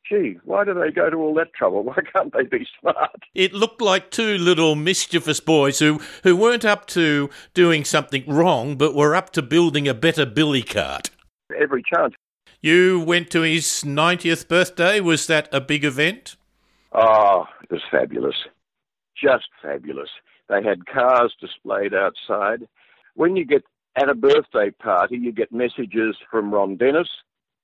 gee, 0.09 0.39
why 0.45 0.65
do 0.65 0.75
they 0.75 0.91
go 0.91 1.11
to 1.11 1.17
all 1.17 1.35
that 1.35 1.53
trouble? 1.55 1.83
Why 1.85 1.97
can't 2.13 2.33
they 2.33 2.45
be 2.45 2.67
smart? 2.81 3.23
It 3.35 3.53
looked 3.53 3.81
like 3.81 4.11
two 4.11 4.39
little 4.39 4.75
mischievous 4.75 5.41
boys 5.41 5.79
who, 5.79 6.01
who 6.23 6.37
weren't 6.37 6.65
up 6.65 6.87
to 6.89 7.31
doing 7.55 7.85
something 7.85 8.25
wrong, 8.27 8.77
but 8.77 8.95
were 8.95 9.15
up 9.15 9.31
to 9.31 9.43
building 9.43 9.87
a 9.87 9.95
better 9.95 10.27
billy 10.27 10.63
cart. 10.63 11.11
Every 11.59 11.83
chance. 11.83 12.15
You 12.61 13.01
went 13.01 13.31
to 13.31 13.43
his 13.43 13.83
90th 13.85 14.49
birthday. 14.49 15.01
Was 15.01 15.27
that 15.29 15.49
a 15.53 15.61
big 15.61 15.85
event? 15.85 16.37
Oh, 16.93 17.45
it 17.63 17.71
was 17.71 17.83
fabulous. 17.91 18.37
Just 19.23 19.49
fabulous. 19.63 20.11
They 20.49 20.63
had 20.63 20.87
cars 20.87 21.33
displayed 21.41 21.95
outside. 21.95 22.67
When 23.15 23.37
you 23.37 23.45
get 23.45 23.63
at 23.97 24.09
a 24.09 24.15
birthday 24.15 24.71
party, 24.71 25.17
you 25.17 25.33
get 25.33 25.53
messages 25.53 26.17
from 26.31 26.53
Ron 26.53 26.77
Dennis, 26.77 27.09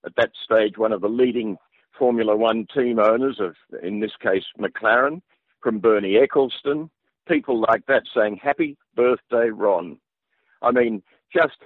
at 0.05 0.15
that 0.17 0.31
stage 0.45 0.79
one 0.79 0.93
of 0.93 1.01
the 1.01 1.09
leading 1.09 1.57
Formula 1.99 2.37
One 2.37 2.67
team 2.75 2.99
owners 2.99 3.41
of, 3.41 3.55
in 3.83 4.01
this 4.01 4.13
case, 4.21 4.45
McLaren, 4.59 5.23
from 5.63 5.79
Bernie 5.79 6.17
Ecclestone, 6.17 6.91
people 7.27 7.61
like 7.61 7.87
that 7.87 8.03
saying, 8.15 8.39
Happy 8.43 8.77
birthday, 8.95 9.49
Ron. 9.51 9.99
I 10.63 10.71
mean, 10.71 11.03
just 11.33 11.57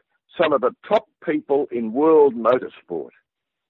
some 0.41 0.53
of 0.53 0.61
the 0.61 0.75
top 0.87 1.09
people 1.25 1.67
in 1.71 1.93
world 1.93 2.35
motorsport 2.35 3.11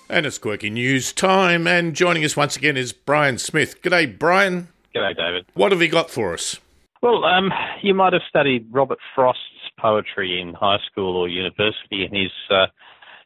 And 0.09 0.25
it's 0.25 0.39
quirky 0.39 0.71
news 0.71 1.13
time, 1.13 1.67
and 1.67 1.93
joining 1.93 2.25
us 2.25 2.37
once 2.37 2.57
again 2.57 2.77
is 2.77 2.93
Brian 2.93 3.39
Smith. 3.39 3.83
G'day, 3.83 4.17
Brian. 4.17 4.69
G'day, 4.95 5.17
David. 5.17 5.47
What 5.55 5.73
have 5.73 5.83
you 5.83 5.89
got 5.89 6.11
for 6.11 6.33
us? 6.33 6.61
Well, 7.03 7.25
um, 7.25 7.51
you 7.83 7.93
might 7.93 8.13
have 8.13 8.23
studied 8.29 8.69
Robert 8.71 9.01
Frost's 9.17 9.41
poetry 9.81 10.41
in 10.41 10.55
high 10.55 10.79
school 10.89 11.17
or 11.17 11.29
university, 11.29 12.05
and 12.05 12.15
his 12.15 12.31
uh, 12.51 12.67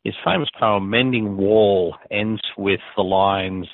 his 0.04 0.14
famous 0.24 0.48
poem 0.58 0.88
"Mending 0.88 1.36
Wall" 1.36 1.96
ends 2.10 2.40
with 2.56 2.80
the 2.96 3.02
lines, 3.02 3.68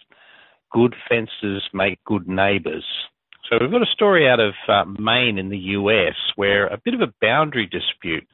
"Good 0.73 0.97
fences 1.09 1.62
make 1.73 2.03
good 2.05 2.27
neighbours." 2.27 2.85
So 3.49 3.59
we've 3.61 3.71
got 3.71 3.83
a 3.83 3.92
story 3.95 4.29
out 4.29 4.40
of 4.40 4.55
uh, 4.66 4.85
Maine 4.99 5.38
in 5.38 5.51
the 5.51 5.59
US 5.59 6.16
where 6.35 6.66
a 6.66 6.79
bit 6.85 6.95
of 6.95 7.03
a 7.03 7.14
boundary 7.23 7.66
dispute 7.66 8.27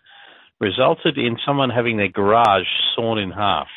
resulted 0.61 1.19
in 1.19 1.37
someone 1.45 1.69
having 1.69 1.99
their 1.99 2.09
garage 2.09 2.65
sawn 2.97 3.19
in 3.19 3.31
half. 3.31 3.69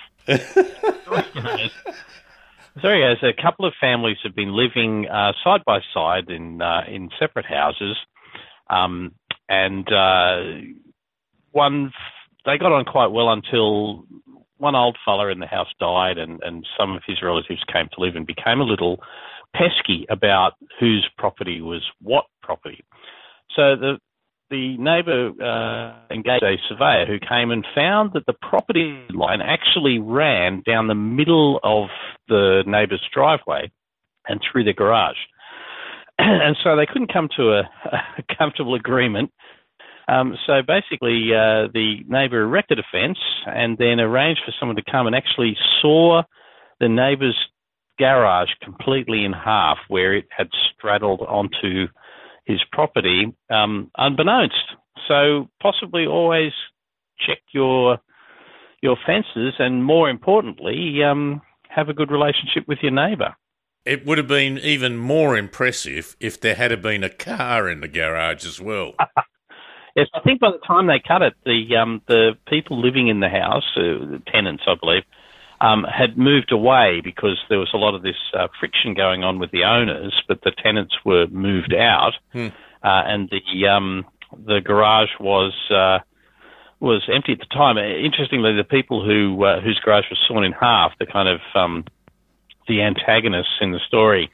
Sorry, 2.81 3.05
as 3.05 3.17
a 3.23 3.33
couple 3.41 3.65
of 3.65 3.73
families 3.79 4.17
have 4.23 4.35
been 4.35 4.53
living 4.55 5.07
uh, 5.07 5.31
side 5.43 5.61
by 5.65 5.79
side 5.93 6.29
in 6.29 6.61
uh, 6.61 6.81
in 6.87 7.09
separate 7.19 7.45
houses, 7.45 7.95
um, 8.69 9.13
and 9.47 9.91
uh, 9.91 10.41
one 11.51 11.93
they 12.45 12.57
got 12.57 12.71
on 12.73 12.85
quite 12.85 13.11
well 13.11 13.31
until 13.31 14.05
one 14.57 14.75
old 14.75 14.97
fella 15.05 15.27
in 15.29 15.39
the 15.39 15.47
house 15.47 15.69
died, 15.79 16.17
and 16.17 16.41
and 16.43 16.67
some 16.77 16.95
of 16.95 17.03
his 17.07 17.21
relatives 17.21 17.63
came 17.71 17.87
to 17.93 18.01
live 18.01 18.15
and 18.15 18.27
became 18.27 18.59
a 18.59 18.65
little 18.65 18.99
pesky 19.53 20.05
about 20.09 20.53
whose 20.79 21.07
property 21.17 21.61
was 21.61 21.81
what 22.01 22.25
property. 22.41 22.83
So 23.55 23.75
the 23.75 23.99
the 24.55 24.77
neighbour 24.77 25.31
uh, 25.43 26.13
engaged 26.13 26.43
a 26.43 26.55
surveyor 26.69 27.05
who 27.05 27.19
came 27.19 27.51
and 27.51 27.65
found 27.75 28.11
that 28.13 28.25
the 28.25 28.33
property 28.33 29.03
line 29.13 29.41
actually 29.41 29.99
ran 29.99 30.63
down 30.65 30.87
the 30.87 30.95
middle 30.95 31.59
of 31.61 31.89
the 32.29 32.63
neighbour's 32.65 33.01
driveway 33.13 33.69
and 34.29 34.39
through 34.39 34.63
the 34.63 34.71
garage. 34.71 35.17
and 36.19 36.55
so 36.63 36.77
they 36.77 36.85
couldn't 36.85 37.11
come 37.11 37.27
to 37.35 37.51
a, 37.51 37.69
a 38.17 38.35
comfortable 38.37 38.75
agreement. 38.75 39.29
Um, 40.07 40.37
so 40.47 40.61
basically, 40.65 41.31
uh, 41.33 41.67
the 41.73 41.97
neighbour 42.07 42.43
erected 42.43 42.79
a 42.79 42.83
fence 42.91 43.17
and 43.45 43.77
then 43.77 43.99
arranged 43.99 44.41
for 44.45 44.53
someone 44.57 44.77
to 44.77 44.83
come 44.89 45.05
and 45.05 45.15
actually 45.15 45.57
saw 45.81 46.21
the 46.79 46.87
neighbour's 46.87 47.37
garage 47.99 48.49
completely 48.63 49.25
in 49.25 49.33
half 49.33 49.77
where 49.89 50.13
it 50.15 50.25
had 50.29 50.47
straddled 50.77 51.21
onto 51.21 51.87
his 52.45 52.61
property 52.71 53.35
um, 53.49 53.91
unbeknownst. 53.97 54.55
So 55.07 55.49
possibly 55.61 56.05
always 56.05 56.51
check 57.25 57.39
your 57.51 57.99
your 58.81 58.97
fences, 59.05 59.55
and 59.57 59.83
more 59.83 60.09
importantly, 60.09 61.01
um, 61.03 61.41
have 61.69 61.89
a 61.89 61.93
good 61.93 62.11
relationship 62.11 62.67
with 62.67 62.79
your 62.81 62.91
neighbour. 62.91 63.35
It 63.85 64.05
would 64.05 64.17
have 64.17 64.27
been 64.27 64.57
even 64.59 64.97
more 64.97 65.37
impressive 65.37 66.15
if 66.19 66.39
there 66.39 66.55
had 66.55 66.81
been 66.81 67.03
a 67.03 67.09
car 67.09 67.69
in 67.69 67.81
the 67.81 67.87
garage 67.87 68.45
as 68.45 68.59
well. 68.59 68.93
yes, 69.95 70.07
I 70.13 70.19
think 70.21 70.39
by 70.39 70.51
the 70.51 70.65
time 70.65 70.87
they 70.87 71.01
cut 71.05 71.21
it, 71.21 71.33
the 71.45 71.75
um, 71.77 72.01
the 72.07 72.31
people 72.47 72.81
living 72.81 73.07
in 73.07 73.19
the 73.19 73.29
house, 73.29 73.65
uh, 73.75 73.81
the 73.81 74.21
tenants, 74.31 74.63
I 74.67 74.73
believe, 74.79 75.03
um, 75.61 75.83
had 75.83 76.17
moved 76.17 76.51
away 76.51 77.01
because 77.03 77.39
there 77.49 77.59
was 77.59 77.69
a 77.73 77.77
lot 77.77 77.95
of 77.95 78.01
this 78.01 78.17
uh, 78.37 78.47
friction 78.59 78.93
going 78.93 79.23
on 79.23 79.39
with 79.39 79.51
the 79.51 79.63
owners, 79.63 80.13
but 80.27 80.41
the 80.43 80.51
tenants 80.51 80.95
were 81.05 81.27
moved 81.27 81.73
out, 81.73 82.13
hmm. 82.33 82.47
uh, 82.83 83.03
and 83.05 83.29
the 83.29 83.67
um, 83.67 84.05
the 84.45 84.59
garage 84.59 85.09
was 85.19 85.53
uh, 85.71 85.99
was 86.79 87.03
empty 87.13 87.33
at 87.33 87.39
the 87.39 87.45
time. 87.45 87.77
Interestingly, 87.77 88.55
the 88.55 88.63
people 88.63 89.03
who 89.03 89.43
uh, 89.43 89.61
whose 89.61 89.79
garage 89.83 90.05
was 90.09 90.19
sawn 90.27 90.43
in 90.43 90.51
half, 90.51 90.91
the 90.99 91.05
kind 91.05 91.29
of 91.29 91.39
um, 91.55 91.85
the 92.67 92.81
antagonists 92.81 93.57
in 93.61 93.71
the 93.71 93.79
story, 93.87 94.29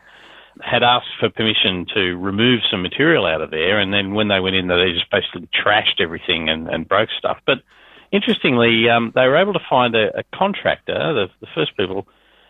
had 0.59 0.83
asked 0.83 1.07
for 1.19 1.29
permission 1.29 1.85
to 1.93 2.17
remove 2.17 2.61
some 2.69 2.81
material 2.81 3.25
out 3.25 3.41
of 3.41 3.51
there, 3.51 3.79
and 3.79 3.93
then 3.93 4.13
when 4.13 4.27
they 4.27 4.39
went 4.39 4.55
in, 4.55 4.67
they 4.67 4.91
just 4.93 5.09
basically 5.11 5.47
trashed 5.53 6.01
everything 6.01 6.49
and, 6.49 6.67
and 6.67 6.87
broke 6.87 7.09
stuff. 7.17 7.37
But 7.45 7.59
interestingly, 8.11 8.89
um, 8.89 9.11
they 9.15 9.27
were 9.27 9.37
able 9.37 9.53
to 9.53 9.59
find 9.69 9.95
a, 9.95 10.19
a 10.19 10.23
contractor, 10.33 10.93
the, 11.13 11.27
the, 11.39 11.47
first 11.55 11.75
people, 11.77 12.07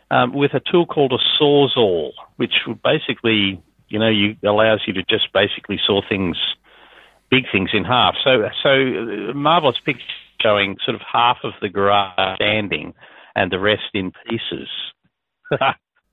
um, 0.10 0.34
with 0.34 0.54
a 0.54 0.62
tool 0.72 0.86
called 0.86 1.14
a 1.14 1.42
sawzall, 1.42 2.12
which 2.38 2.54
basically, 2.84 3.62
you 3.90 4.00
know, 4.00 4.10
you, 4.10 4.36
allows 4.44 4.82
you 4.86 4.94
to 4.94 5.04
just 5.04 5.32
basically 5.34 5.80
saw 5.86 6.02
things, 6.08 6.38
big 7.30 7.46
things 7.52 7.70
in 7.74 7.84
half. 7.84 8.16
So, 8.24 8.50
so 8.64 8.70
uh, 8.70 9.34
marvelous 9.34 9.78
picture 9.86 10.04
showing 10.42 10.78
sort 10.84 10.96
of 10.96 11.02
half 11.02 11.38
of 11.44 11.54
the 11.62 11.70
garage 11.70 12.36
standing 12.36 12.94
and 13.36 13.52
the 13.52 13.60
rest 13.60 13.84
in 13.94 14.12
pieces. 14.28 14.70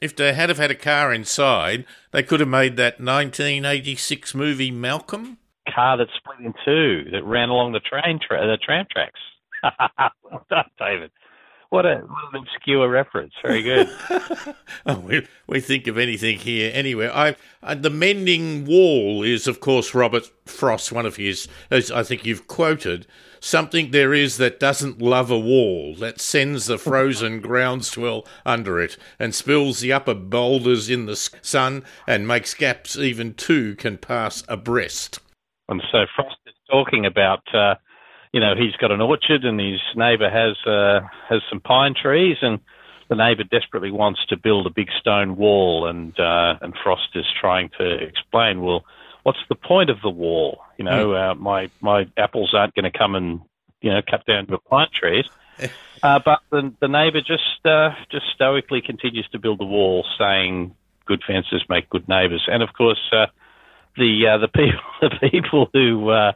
if 0.01 0.15
they 0.15 0.35
had 0.35 0.49
have 0.49 0.59
had 0.59 0.71
a 0.71 0.77
car 0.77 1.13
inside, 1.13 1.87
they 2.13 2.23
could 2.23 2.41
have 2.41 2.49
made 2.49 2.77
that 2.77 3.01
1986 3.01 4.35
movie 4.35 4.71
Malcolm 4.71 5.39
car 5.75 5.97
that 5.99 6.09
split 6.17 6.39
in 6.45 6.55
two 6.65 7.11
that 7.13 7.25
ran 7.25 7.49
along 7.49 7.73
the 7.73 7.81
train 7.81 8.19
tra- 8.19 8.47
the 8.47 8.57
tram 8.57 8.87
tracks. 8.91 9.21
well 10.23 10.47
done, 10.51 10.71
David. 10.79 11.11
What 11.71 11.85
a 11.85 11.97
what 11.97 12.35
an 12.35 12.41
obscure 12.41 12.89
reference. 12.89 13.35
Very 13.43 13.63
good. 13.63 13.91
oh, 14.87 15.01
we, 15.01 15.27
we 15.47 15.61
think 15.61 15.87
of 15.87 15.99
anything 15.99 16.39
here. 16.39 16.71
Anyway, 16.73 17.11
I, 17.13 17.37
uh, 17.63 17.75
the 17.75 17.91
mending 17.91 18.65
wall 18.65 19.23
is, 19.23 19.47
of 19.47 19.61
course, 19.61 19.95
Robert 19.95 20.31
Frost. 20.47 20.93
One 20.93 21.05
of 21.05 21.17
his, 21.17 21.47
as 21.71 21.91
I 21.91 22.05
think 22.05 22.25
you've 22.25 22.47
quoted, 22.47 23.07
something 23.39 23.91
there 23.91 24.15
is 24.15 24.39
that 24.39 24.59
doesn't 24.59 25.03
love 25.03 25.31
a 25.31 25.39
wall 25.39 25.95
that 25.97 26.23
sends 26.23 26.67
the 26.67 26.79
frozen 26.79 27.41
groundswell 27.43 28.27
under 28.47 28.81
it 28.81 28.97
and 29.19 29.35
spills 29.35 29.81
the 29.81 29.93
upper 29.93 30.15
boulders 30.15 30.89
in 30.89 31.05
the 31.05 31.17
sun 31.17 31.85
and 32.07 32.27
makes 32.27 32.55
gaps 32.55 32.97
even 32.97 33.35
two 33.35 33.75
can 33.77 33.99
pass 33.99 34.43
abreast. 34.49 35.19
And 35.69 35.83
so 35.93 36.07
Frost 36.17 36.37
is 36.47 36.55
talking 36.71 37.05
about. 37.05 37.43
Uh, 37.55 37.75
you 38.33 38.41
know, 38.41 38.55
he's 38.57 38.77
got 38.77 38.91
an 38.91 39.01
orchard 39.01 39.45
and 39.45 39.59
his 39.61 39.81
neighbour 39.97 40.31
has 40.31 40.57
uh, 40.67 41.01
has 41.29 41.43
some 41.49 41.61
pine 41.61 41.95
trees, 41.95 42.37
and 42.43 42.61
the 43.09 43.17
neighbour 43.17 43.45
desperately 43.45 43.91
wants 43.91 44.25
to 44.27 44.37
build 44.37 44.67
a 44.67 44.71
big 44.71 44.89
stone 45.01 45.37
wall, 45.37 45.87
and 45.87 46.19
uh, 46.19 46.57
and 46.61 46.75
Frost 46.83 47.11
is 47.15 47.27
trying 47.41 47.71
to 47.79 47.85
explain, 47.85 48.63
well, 48.63 48.85
what's 49.23 49.39
the 49.49 49.55
point 49.55 49.91
of 49.91 50.01
the 50.03 50.11
wall? 50.11 50.61
You 50.77 50.85
know, 50.85 51.09
mm. 51.09 51.31
uh, 51.31 51.35
my 51.35 51.71
my 51.81 52.07
apples 52.17 52.55
aren't 52.55 52.75
going 52.75 52.91
to 52.91 52.97
come 52.97 53.15
and 53.15 53.41
you 53.81 53.91
know 53.91 54.03
cut 54.09 54.27
down 54.27 54.47
the 54.49 54.59
pine 54.59 54.89
trees. 54.93 55.27
Uh, 56.01 56.21
but 56.25 56.39
the, 56.51 56.73
the 56.81 56.87
neighbour 56.87 57.21
just 57.21 57.67
uh, 57.67 57.91
just 58.09 58.25
stoically 58.33 58.81
continues 58.81 59.29
to 59.33 59.39
build 59.41 59.59
the 59.59 59.65
wall, 59.65 60.07
saying, 60.17 60.73
"Good 61.07 61.25
fences 61.27 61.65
make 61.69 61.91
good 61.91 62.09
neighbours." 62.09 62.45
And 62.47 62.63
of 62.63 62.73
course, 62.73 63.01
uh, 63.11 63.27
the 63.97 64.29
uh, 64.29 64.39
the 64.39 64.47
people 64.55 64.81
the 65.01 65.31
people 65.31 65.71
who 65.73 66.09
uh, 66.11 66.33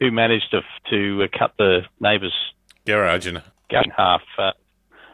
who 0.00 0.10
managed 0.10 0.50
to 0.50 0.62
to 0.90 1.24
uh, 1.24 1.38
cut 1.38 1.52
the 1.58 1.82
neighbour's 2.00 2.34
garage 2.86 3.26
in, 3.26 3.36
in 3.36 3.90
half. 3.96 4.22
Uh, 4.38 4.52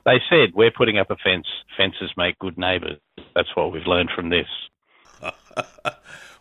they 0.04 0.20
said, 0.30 0.54
"We're 0.54 0.70
putting 0.70 0.98
up 0.98 1.10
a 1.10 1.16
fence. 1.16 1.46
Fences 1.76 2.12
make 2.16 2.38
good 2.38 2.56
neighbours. 2.56 2.98
That's 3.34 3.54
what 3.54 3.72
we've 3.72 3.86
learned 3.86 4.10
from 4.14 4.30
this. 4.30 4.46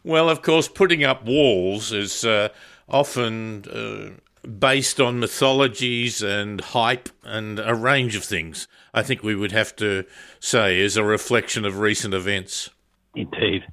well, 0.03 0.29
of 0.29 0.41
course, 0.41 0.67
putting 0.67 1.03
up 1.03 1.25
walls 1.25 1.91
is 1.91 2.23
uh, 2.23 2.49
often 2.88 3.65
uh, 3.65 4.47
based 4.47 5.01
on 5.01 5.19
mythologies 5.19 6.21
and 6.21 6.62
hype 6.62 7.10
and 7.23 7.60
a 7.60 7.73
range 7.73 8.15
of 8.15 8.23
things. 8.23 8.67
I 8.93 9.01
think 9.03 9.23
we 9.23 9.36
would 9.36 9.51
have 9.51 9.75
to 9.77 10.05
say 10.39 10.79
is 10.79 10.95
a 10.95 11.03
reflection 11.03 11.65
of 11.65 11.79
recent 11.79 12.13
events. 12.13 12.69
Indeed. 13.15 13.65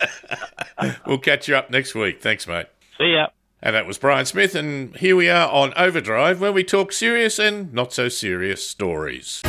we'll 1.06 1.18
catch 1.18 1.48
you 1.48 1.56
up 1.56 1.70
next 1.70 1.94
week. 1.94 2.20
Thanks, 2.20 2.46
mate. 2.46 2.66
See 2.98 3.12
ya. 3.12 3.26
And 3.64 3.76
that 3.76 3.86
was 3.86 3.96
Brian 3.96 4.26
Smith, 4.26 4.56
and 4.56 4.96
here 4.96 5.14
we 5.14 5.30
are 5.30 5.48
on 5.48 5.72
Overdrive, 5.76 6.40
where 6.40 6.50
we 6.50 6.64
talk 6.64 6.90
serious 6.92 7.38
and 7.38 7.72
not 7.72 7.92
so 7.92 8.08
serious 8.08 8.68
stories. 8.68 9.40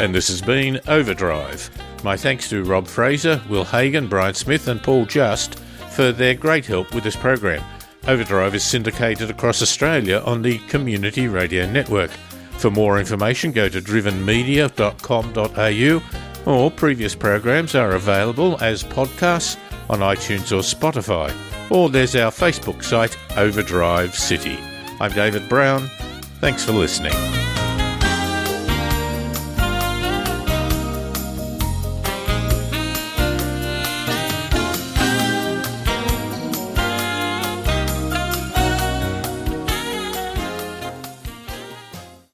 And 0.00 0.12
this 0.12 0.26
has 0.26 0.42
been 0.42 0.80
Overdrive. 0.88 1.70
My 2.02 2.16
thanks 2.16 2.48
to 2.48 2.64
Rob 2.64 2.88
Fraser, 2.88 3.40
Will 3.48 3.64
Hagon, 3.64 4.08
Brian 4.08 4.34
Smith, 4.34 4.66
and 4.66 4.82
Paul 4.82 5.04
Just 5.04 5.59
for 5.90 6.12
their 6.12 6.34
great 6.34 6.66
help 6.66 6.94
with 6.94 7.04
this 7.04 7.16
program. 7.16 7.62
Overdrive 8.08 8.54
is 8.54 8.64
syndicated 8.64 9.28
across 9.30 9.62
Australia 9.62 10.22
on 10.24 10.42
the 10.42 10.58
Community 10.68 11.28
Radio 11.28 11.70
Network. 11.70 12.10
For 12.52 12.70
more 12.70 12.98
information, 12.98 13.52
go 13.52 13.68
to 13.68 13.80
drivenmedia.com.au 13.80 16.20
or 16.46 16.70
previous 16.70 17.14
programs 17.14 17.74
are 17.74 17.92
available 17.92 18.56
as 18.62 18.82
podcasts 18.82 19.58
on 19.88 20.00
iTunes 20.00 20.52
or 20.52 20.62
Spotify. 20.62 21.34
Or 21.70 21.90
there's 21.90 22.16
our 22.16 22.30
Facebook 22.30 22.82
site, 22.82 23.16
Overdrive 23.36 24.14
City. 24.14 24.58
I'm 25.00 25.12
David 25.12 25.48
Brown. 25.48 25.88
Thanks 26.40 26.64
for 26.64 26.72
listening. 26.72 27.12